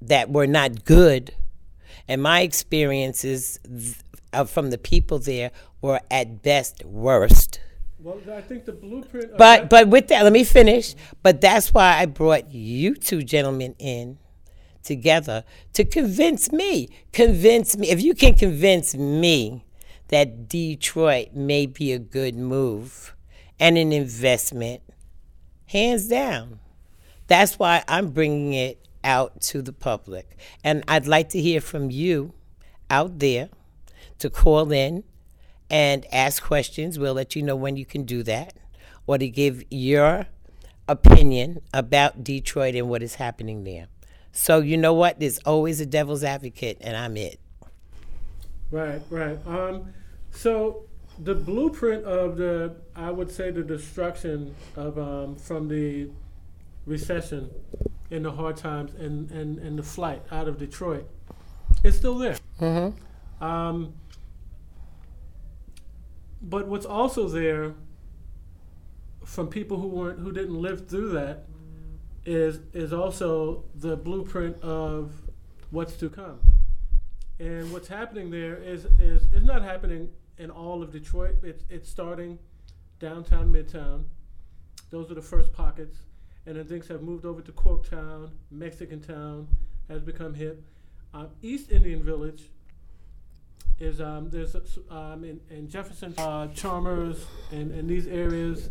that 0.00 0.30
were 0.30 0.46
not 0.46 0.86
good 0.86 1.34
and 2.08 2.22
my 2.22 2.40
experiences 2.40 3.60
th- 3.66 3.96
uh, 4.32 4.44
from 4.44 4.70
the 4.70 4.78
people 4.78 5.18
there 5.18 5.50
were 5.82 6.00
at 6.10 6.42
best 6.42 6.82
worst. 6.86 7.60
Well, 8.00 8.20
I 8.32 8.40
think 8.42 8.64
the 8.64 8.72
blueprint. 8.72 9.32
But 9.32 9.38
that- 9.38 9.70
but 9.70 9.88
with 9.88 10.08
that, 10.08 10.22
let 10.22 10.32
me 10.32 10.44
finish. 10.44 10.94
But 11.22 11.40
that's 11.40 11.74
why 11.74 11.98
I 11.98 12.06
brought 12.06 12.52
you 12.52 12.94
two 12.94 13.22
gentlemen 13.22 13.74
in 13.78 14.18
together 14.84 15.44
to 15.74 15.84
convince 15.84 16.52
me. 16.52 16.88
Convince 17.12 17.76
me. 17.76 17.88
If 17.90 18.02
you 18.02 18.14
can 18.14 18.34
convince 18.34 18.94
me 18.94 19.64
that 20.08 20.48
Detroit 20.48 21.34
may 21.34 21.66
be 21.66 21.92
a 21.92 21.98
good 21.98 22.36
move 22.36 23.14
and 23.58 23.76
an 23.76 23.92
investment, 23.92 24.80
hands 25.66 26.08
down. 26.08 26.60
That's 27.26 27.58
why 27.58 27.84
I'm 27.88 28.10
bringing 28.10 28.54
it 28.54 28.86
out 29.04 29.40
to 29.42 29.60
the 29.60 29.72
public. 29.72 30.36
And 30.64 30.84
I'd 30.88 31.06
like 31.06 31.28
to 31.30 31.40
hear 31.40 31.60
from 31.60 31.90
you 31.90 32.32
out 32.88 33.18
there 33.18 33.50
to 34.20 34.30
call 34.30 34.72
in 34.72 35.04
and 35.70 36.06
ask 36.12 36.42
questions. 36.42 36.98
We'll 36.98 37.14
let 37.14 37.36
you 37.36 37.42
know 37.42 37.56
when 37.56 37.76
you 37.76 37.84
can 37.84 38.04
do 38.04 38.22
that 38.24 38.54
or 39.06 39.18
to 39.18 39.28
give 39.28 39.64
your 39.70 40.26
opinion 40.86 41.60
about 41.72 42.24
Detroit 42.24 42.74
and 42.74 42.88
what 42.88 43.02
is 43.02 43.16
happening 43.16 43.64
there. 43.64 43.88
So, 44.32 44.60
you 44.60 44.76
know 44.76 44.94
what? 44.94 45.18
There's 45.20 45.38
always 45.40 45.80
a 45.80 45.86
devil's 45.86 46.22
advocate, 46.22 46.78
and 46.80 46.96
I'm 46.96 47.16
it. 47.16 47.40
Right, 48.70 49.00
right. 49.10 49.38
Um, 49.46 49.92
so 50.30 50.84
the 51.18 51.34
blueprint 51.34 52.04
of 52.04 52.36
the, 52.36 52.76
I 52.94 53.10
would 53.10 53.30
say, 53.30 53.50
the 53.50 53.62
destruction 53.62 54.54
of 54.76 54.98
um, 54.98 55.36
from 55.36 55.68
the 55.68 56.10
recession 56.86 57.50
and 58.10 58.24
the 58.24 58.30
hard 58.30 58.56
times 58.56 58.94
and, 58.94 59.30
and, 59.30 59.58
and 59.58 59.78
the 59.78 59.82
flight 59.82 60.22
out 60.30 60.48
of 60.48 60.58
Detroit 60.58 61.08
is 61.82 61.96
still 61.96 62.18
there. 62.18 62.36
Mm-hmm. 62.60 63.44
Um, 63.44 63.94
but 66.40 66.66
what's 66.68 66.86
also 66.86 67.28
there 67.28 67.74
from 69.24 69.48
people 69.48 69.78
who 69.78 69.88
weren't 69.88 70.18
who 70.20 70.32
didn't 70.32 70.60
live 70.60 70.88
through 70.88 71.10
that 71.10 71.44
is 72.24 72.60
is 72.72 72.92
also 72.92 73.64
the 73.74 73.96
blueprint 73.96 74.60
of 74.62 75.12
what's 75.70 75.94
to 75.96 76.08
come. 76.08 76.40
And 77.40 77.72
what's 77.72 77.88
happening 77.88 78.30
there 78.30 78.56
is 78.56 78.86
is 78.98 79.22
is 79.32 79.42
not 79.42 79.62
happening 79.62 80.08
in 80.38 80.50
all 80.50 80.82
of 80.82 80.92
Detroit. 80.92 81.36
It's 81.42 81.64
it's 81.68 81.88
starting 81.88 82.38
downtown, 82.98 83.52
midtown. 83.52 84.04
Those 84.90 85.10
are 85.10 85.14
the 85.14 85.22
first 85.22 85.52
pockets, 85.52 85.98
and 86.46 86.56
then 86.56 86.64
things 86.64 86.88
have 86.88 87.02
moved 87.02 87.24
over 87.24 87.42
to 87.42 87.52
Corktown, 87.52 88.30
Mexican 88.50 89.00
Town 89.00 89.48
has 89.88 90.02
become 90.02 90.34
hip. 90.34 90.62
Um, 91.14 91.28
East 91.42 91.70
Indian 91.70 92.02
Village 92.02 92.50
is 93.80 94.00
um, 94.00 94.28
there's 94.30 94.56
um, 94.90 95.24
in, 95.24 95.40
in 95.50 95.68
Jefferson, 95.68 96.14
uh, 96.18 96.48
Chalmers, 96.48 97.26
and, 97.52 97.70
and 97.72 97.88
these 97.88 98.06
areas. 98.06 98.70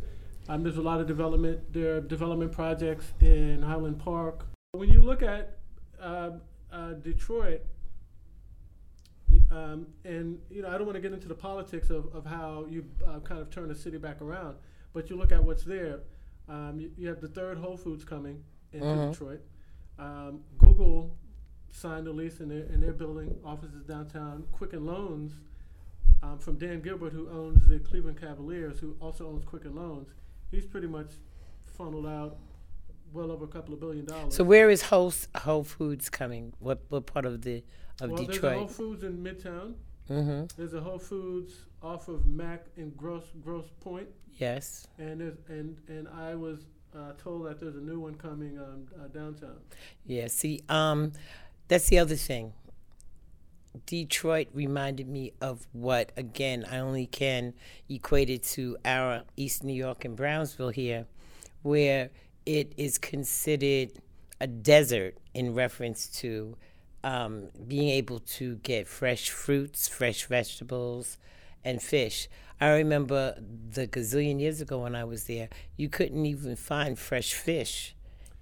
Um, 0.50 0.64
there's 0.64 0.78
a 0.78 0.82
lot 0.82 1.02
of 1.02 1.08
development. 1.08 1.74
There 1.74 1.96
are 1.96 2.02
development 2.02 2.52
projects 2.52 3.12
in 3.22 3.62
Highland 3.62 4.00
Park. 4.00 4.46
When 4.72 4.90
you 4.90 5.02
look 5.02 5.22
at 5.22 5.58
uh, 6.02 6.32
uh, 6.72 6.94
Detroit, 6.94 7.62
um, 9.52 9.88
and 10.04 10.40
you 10.50 10.62
know, 10.62 10.70
I 10.70 10.78
don't 10.78 10.86
want 10.86 10.96
to 10.96 11.02
get 11.02 11.14
into 11.14 11.28
the 11.28 11.36
politics 11.36 11.90
of, 11.90 12.14
of 12.14 12.26
how 12.26 12.66
you 12.70 12.86
uh, 13.06 13.20
kind 13.20 13.42
of 13.42 13.50
turn 13.50 13.70
the 13.70 13.76
city 13.76 13.98
back 13.98 14.22
around, 14.22 14.56
but 14.94 15.10
you 15.10 15.16
look 15.16 15.32
at 15.32 15.44
what's 15.44 15.64
there. 15.64 16.00
Um, 16.50 16.80
you, 16.80 16.92
you, 16.98 17.08
have 17.10 17.20
the 17.20 17.28
third 17.28 17.58
Whole 17.58 17.76
Foods 17.76 18.06
coming 18.06 18.42
into 18.72 18.86
mm-hmm. 18.86 19.12
Detroit. 19.12 19.42
Um, 20.00 20.42
Google 20.58 21.18
signed 21.72 22.08
a 22.08 22.12
lease 22.12 22.40
and 22.40 22.52
they're, 22.52 22.66
and 22.74 22.82
they're 22.82 22.94
building 22.94 23.36
offices 23.46 23.84
downtown. 23.84 24.46
Quicken 24.52 24.86
Loans 24.86 25.34
um, 26.24 26.40
from 26.40 26.58
Dan 26.58 26.82
Gilbert, 26.82 27.14
who 27.14 27.30
owns 27.30 27.68
the 27.68 27.80
Cleveland 27.80 28.20
Cavaliers, 28.20 28.80
who 28.80 28.96
also 29.00 29.28
owns 29.28 29.46
Quicken 29.46 29.76
Loans, 29.76 30.10
he's 30.52 30.66
pretty 30.66 30.88
much 30.88 31.12
funneled 31.78 32.08
out 32.08 32.38
well 33.14 33.32
over 33.32 33.46
a 33.46 33.48
couple 33.48 33.74
of 33.74 33.80
billion 33.80 34.06
dollars. 34.06 34.36
So 34.36 34.44
where 34.44 34.70
is 34.70 34.84
Whole, 34.84 35.14
Whole 35.36 35.64
Foods 35.64 36.10
coming? 36.10 36.54
What 36.60 36.82
what 36.90 37.06
part 37.06 37.26
of 37.26 37.42
the 37.42 37.64
of 38.02 38.12
well, 38.12 38.26
Detroit? 38.26 38.42
There's 38.42 38.54
a 38.54 38.58
Whole 38.58 38.68
Foods 38.68 39.04
in 39.04 39.24
Midtown. 39.24 39.74
Mm-hmm. 40.10 40.46
There's 40.58 40.74
a 40.74 40.82
Whole 40.82 41.00
Foods 41.00 41.54
off 41.82 42.08
of 42.08 42.26
Mack 42.26 42.66
and 42.78 42.96
Gross 42.98 43.26
Grosse 43.44 43.70
Pointe. 43.82 44.10
Yes. 44.38 44.88
And 44.98 45.22
there's 45.22 45.38
and 45.48 45.78
and 45.88 46.08
I 46.08 46.36
was 46.36 46.66
uh, 46.96 47.14
told 47.22 47.46
that 47.46 47.60
there's 47.60 47.76
a 47.76 47.82
new 47.82 48.00
one 48.00 48.16
coming 48.16 48.58
um, 48.58 48.88
uh, 49.00 49.08
downtown. 49.08 49.58
Yeah. 50.06 50.28
See, 50.28 50.64
um, 50.70 51.14
that's 51.68 51.88
the 51.88 52.00
other 52.00 52.16
thing. 52.16 52.54
Detroit 53.86 54.48
reminded 54.54 55.08
me 55.08 55.34
of 55.40 55.68
what, 55.72 56.12
again, 56.18 56.66
I 56.70 56.80
only 56.80 57.06
can 57.06 57.54
equate 57.90 58.30
it 58.30 58.44
to 58.44 58.78
our 58.84 59.24
East 59.36 59.64
New 59.64 59.74
York 59.74 60.04
and 60.04 60.16
Brownsville 60.16 60.70
here, 60.70 61.06
where 61.62 62.10
it 62.46 62.74
is 62.78 62.98
considered 62.98 63.92
a 64.40 64.48
desert 64.48 65.18
in 65.34 65.54
reference 65.54 66.08
to 66.08 66.58
um, 67.04 67.50
being 67.68 67.90
able 67.90 68.20
to 68.20 68.56
get 68.58 68.88
fresh 68.88 69.30
fruits, 69.30 69.88
fresh 69.88 70.26
vegetables, 70.26 71.18
and 71.64 71.82
fish. 71.82 72.28
I 72.60 72.70
remember 72.70 73.36
the 73.72 73.88
gazillion 73.88 74.40
years 74.40 74.62
ago 74.62 74.80
when 74.80 74.96
I 74.96 75.04
was 75.04 75.26
there, 75.26 75.50
you 75.76 75.90
couldn't 75.90 76.26
even 76.26 76.56
find 76.56 76.98
fresh 76.98 77.34
fish 77.34 77.96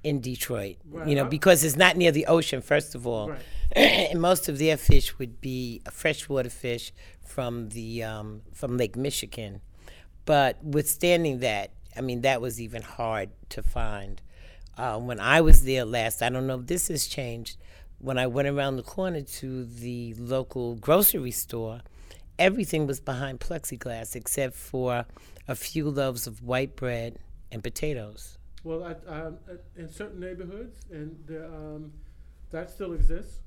in 0.05 0.21
Detroit, 0.21 0.77
right. 0.91 1.07
you 1.07 1.15
know, 1.15 1.25
because 1.25 1.63
it's 1.63 1.75
not 1.75 1.97
near 1.97 2.11
the 2.11 2.27
ocean, 2.27 2.61
first 2.61 2.93
of 2.93 3.07
all. 3.07 3.31
Right. 3.31 3.41
and 3.75 4.21
most 4.21 4.47
of 4.47 4.59
their 4.59 4.77
fish 4.77 5.17
would 5.17 5.41
be 5.41 5.81
freshwater 5.91 6.51
fish 6.51 6.93
from 7.25 7.69
the 7.69 8.03
um, 8.03 8.43
from 8.53 8.77
Lake 8.77 8.95
Michigan. 8.95 9.61
But 10.25 10.63
withstanding 10.63 11.39
that, 11.39 11.71
I 11.97 12.01
mean, 12.01 12.21
that 12.21 12.39
was 12.39 12.61
even 12.61 12.83
hard 12.83 13.31
to 13.49 13.63
find. 13.63 14.21
Uh, 14.77 14.99
when 14.99 15.19
I 15.19 15.41
was 15.41 15.63
there 15.63 15.85
last, 15.85 16.21
I 16.21 16.29
don't 16.29 16.45
know 16.45 16.59
if 16.59 16.67
this 16.67 16.89
has 16.89 17.07
changed. 17.07 17.57
When 17.97 18.19
I 18.19 18.27
went 18.27 18.47
around 18.47 18.75
the 18.75 18.83
corner 18.83 19.21
to 19.21 19.65
the 19.65 20.13
local 20.19 20.75
grocery 20.75 21.31
store, 21.31 21.81
everything 22.37 22.85
was 22.85 22.99
behind 22.99 23.39
plexiglass 23.39 24.15
except 24.15 24.53
for 24.53 25.05
a 25.47 25.55
few 25.55 25.89
loaves 25.89 26.27
of 26.27 26.43
white 26.43 26.75
bread 26.75 27.17
and 27.51 27.63
potatoes. 27.63 28.34
Well, 28.65 28.97
um, 29.07 29.37
in 29.77 29.87
certain 29.87 30.19
neighborhoods, 30.19 30.79
and 30.91 31.15
um, 31.29 31.91
that 32.49 32.71
still 32.71 32.93
exists. 32.93 33.37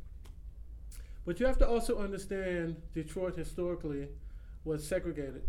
But 1.27 1.41
you 1.41 1.47
have 1.47 1.59
to 1.59 1.69
also 1.69 1.99
understand 1.99 2.81
Detroit 2.95 3.37
historically 3.37 4.07
was 4.65 4.87
segregated. 4.87 5.43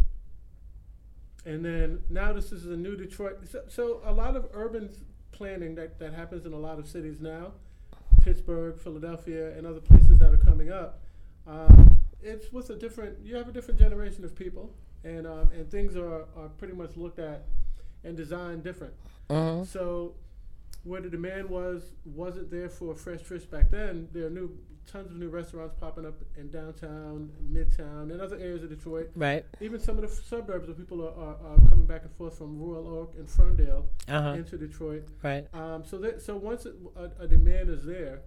And 1.45 1.63
then 1.63 2.01
now 2.09 2.33
this 2.33 2.51
is 2.51 2.65
a 2.65 2.75
new 2.75 2.97
Detroit. 2.97 3.47
So, 3.47 3.61
so, 3.67 4.01
a 4.03 4.11
lot 4.11 4.35
of 4.35 4.47
urban 4.53 4.89
planning 5.31 5.75
that, 5.75 5.99
that 5.99 6.15
happens 6.15 6.47
in 6.47 6.53
a 6.53 6.59
lot 6.59 6.79
of 6.79 6.87
cities 6.87 7.21
now, 7.21 7.51
Pittsburgh, 8.23 8.75
Philadelphia, 8.75 9.55
and 9.55 9.67
other 9.67 9.81
places 9.81 10.17
that 10.17 10.33
are 10.33 10.37
coming 10.37 10.71
up, 10.71 11.03
um, 11.45 11.95
it's 12.23 12.51
with 12.51 12.71
a 12.71 12.75
different, 12.75 13.19
you 13.23 13.35
have 13.35 13.47
a 13.47 13.51
different 13.51 13.79
generation 13.79 14.25
of 14.25 14.35
people, 14.35 14.73
and, 15.03 15.27
um, 15.27 15.51
and 15.53 15.69
things 15.69 15.95
are, 15.95 16.25
are 16.35 16.49
pretty 16.57 16.73
much 16.73 16.97
looked 16.97 17.19
at 17.19 17.45
and 18.03 18.15
designed 18.15 18.63
different. 18.63 18.93
Uh-huh. 19.29 19.63
So 19.63 20.15
where 20.83 21.01
the 21.01 21.09
demand 21.09 21.49
was 21.49 21.93
wasn't 22.05 22.49
there 22.49 22.69
for 22.69 22.95
fresh 22.95 23.19
fish 23.19 23.43
back 23.43 23.69
then. 23.69 24.07
There 24.11 24.25
are 24.25 24.29
new 24.29 24.57
tons 24.91 25.11
of 25.11 25.17
new 25.17 25.29
restaurants 25.29 25.75
popping 25.79 26.05
up 26.05 26.15
in 26.37 26.49
downtown, 26.49 27.29
midtown, 27.51 28.11
and 28.11 28.19
other 28.19 28.37
areas 28.37 28.63
of 28.63 28.69
Detroit. 28.69 29.11
Right. 29.15 29.45
Even 29.61 29.79
some 29.79 29.95
of 29.97 30.01
the 30.01 30.07
f- 30.07 30.23
suburbs 30.27 30.67
where 30.67 30.75
people 30.75 31.01
are, 31.03 31.11
are, 31.11 31.35
are, 31.45 31.69
coming 31.69 31.85
back 31.85 32.01
and 32.03 32.11
forth 32.13 32.37
from 32.37 32.59
Royal 32.59 32.87
Oak 32.87 33.13
and 33.17 33.29
Ferndale 33.29 33.85
uh-huh. 34.07 34.29
into 34.29 34.57
Detroit. 34.57 35.07
Right. 35.21 35.47
Um, 35.53 35.83
so 35.85 35.97
that 35.99 36.21
so 36.21 36.35
once 36.35 36.65
a, 36.65 36.73
a, 37.19 37.27
demand 37.27 37.69
is 37.69 37.85
there. 37.85 38.21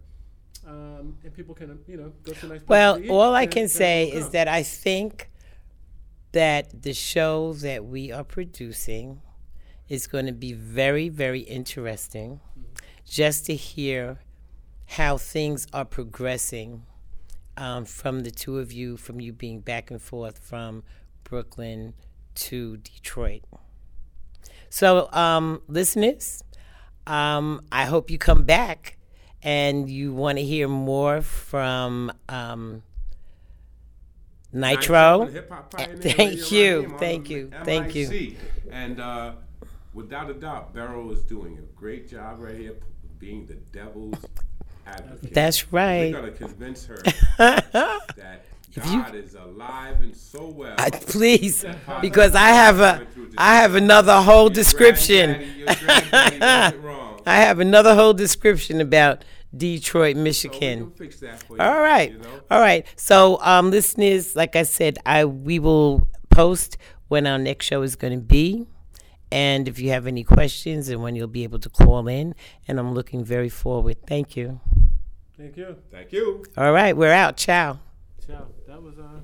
Um, 0.65 1.19
and 1.25 1.35
people 1.35 1.57
can, 1.57 1.81
you 1.89 1.97
know, 1.97 2.13
go 2.23 2.33
to 2.33 2.47
nice. 2.47 2.59
Place. 2.59 2.69
Well, 2.69 2.99
eat, 3.01 3.11
all 3.11 3.35
I 3.35 3.47
can 3.47 3.67
say 3.67 4.09
is 4.09 4.29
that 4.31 4.47
I 4.47 4.63
think 4.63 5.29
that 6.31 6.83
the 6.83 6.95
shows 6.95 7.63
that 7.63 7.85
we 7.85 8.13
are 8.13 8.23
producing 8.23 9.21
is 9.93 10.07
going 10.07 10.25
to 10.25 10.33
be 10.33 10.55
very, 10.55 11.11
very 11.11 11.41
interesting 11.41 12.41
just 13.05 13.45
to 13.45 13.55
hear 13.55 14.19
how 14.87 15.19
things 15.19 15.67
are 15.71 15.85
progressing 15.85 16.83
um, 17.59 17.85
from 17.85 18.21
the 18.21 18.31
two 18.31 18.59
of 18.59 18.73
you, 18.73 18.97
from 18.97 19.21
you 19.21 19.35
being 19.35 19.61
back 19.61 19.91
and 19.91 20.01
forth 20.01 20.39
from 20.39 20.83
Brooklyn 21.25 21.93
to 22.35 22.79
Detroit. 22.79 23.43
So, 24.71 25.13
um, 25.13 25.61
listeners, 25.69 26.43
um, 27.07 27.61
I 27.71 27.85
hope 27.85 28.11
you 28.11 28.17
come 28.17 28.45
back 28.45 28.97
and 29.43 29.91
you 29.91 30.15
want 30.15 30.39
to 30.39 30.43
hear 30.45 30.69
more 30.69 31.21
from 31.21 32.11
um, 32.31 32.83
Nitro. 34.55 35.27
Nitro 35.27 35.55
thank 35.99 36.51
you, 36.51 36.97
thank 36.99 37.29
you, 37.29 37.51
thank 37.65 37.95
you. 37.95 38.37
And 38.71 38.99
uh, 38.99 39.33
without 39.93 40.31
a 40.31 40.35
doubt, 40.35 40.75
Beryl 40.75 41.11
is 41.13 41.23
doing 41.23 41.59
a 41.59 41.63
great 41.79 42.09
job 42.09 42.41
right 42.41 42.57
here, 42.57 42.77
being 43.19 43.47
the 43.47 43.55
devil's 43.55 44.27
advocate. 44.87 45.35
That's 45.35 45.73
right. 45.73 46.13
We're 46.13 46.21
gonna 46.21 46.33
convince 46.33 46.87
her 46.87 46.97
that 47.39 48.45
God 48.75 49.15
you, 49.15 49.21
is 49.21 49.35
alive 49.35 50.01
and 50.01 50.17
so 50.17 50.47
well. 50.47 50.75
I, 50.79 50.91
please, 50.91 51.65
because 52.01 52.35
I 52.35 52.49
have 52.49 52.81
a, 52.81 53.07
I 53.37 53.57
have 53.57 53.75
another 53.75 54.21
whole 54.23 54.49
description. 54.49 55.45
I 55.69 56.73
have 57.27 57.61
another 57.61 57.95
whole 57.95 58.15
description 58.15 58.81
about 58.81 59.25
Detroit, 59.55 60.17
Michigan. 60.17 60.91
can 60.91 60.91
fix 60.93 61.21
that 61.21 61.43
for 61.43 61.57
you. 61.57 61.63
All 61.63 61.81
right. 61.81 62.13
You 62.13 62.19
know? 62.19 62.41
All 62.51 62.61
right. 62.61 62.87
So, 62.97 63.39
um, 63.43 63.71
listeners, 63.71 64.35
like 64.35 64.57
I 64.57 64.63
said, 64.63 64.99
I 65.05 65.27
we 65.27 65.59
will 65.59 66.09
post 66.31 66.79
when 67.09 67.27
our 67.27 67.39
next 67.39 67.67
show 67.67 67.83
is 67.83 67.95
going 67.95 68.15
to 68.15 68.25
be, 68.25 68.67
and 69.33 69.67
if 69.67 69.79
you 69.79 69.91
have 69.91 70.07
any 70.07 70.25
questions, 70.25 70.89
and 70.89 71.03
when 71.03 71.17
you'll 71.17 71.27
be 71.27 71.45
able 71.45 71.59
to 71.61 71.71
call 71.71 72.07
in. 72.07 72.35
And 72.69 72.79
I'm 72.79 72.93
looking 72.93 73.25
very 73.25 73.49
forward. 73.49 73.97
Thank 74.07 74.37
you. 74.37 74.61
Thank 75.37 75.57
you. 75.57 75.77
Thank 75.91 76.13
you. 76.13 76.45
All 76.57 76.73
right, 76.73 76.97
we're 76.97 77.13
out. 77.13 77.37
Ciao. 77.37 77.81
Ciao. 78.25 78.47
That 78.67 78.83
was 78.83 78.99
uh. 78.99 79.21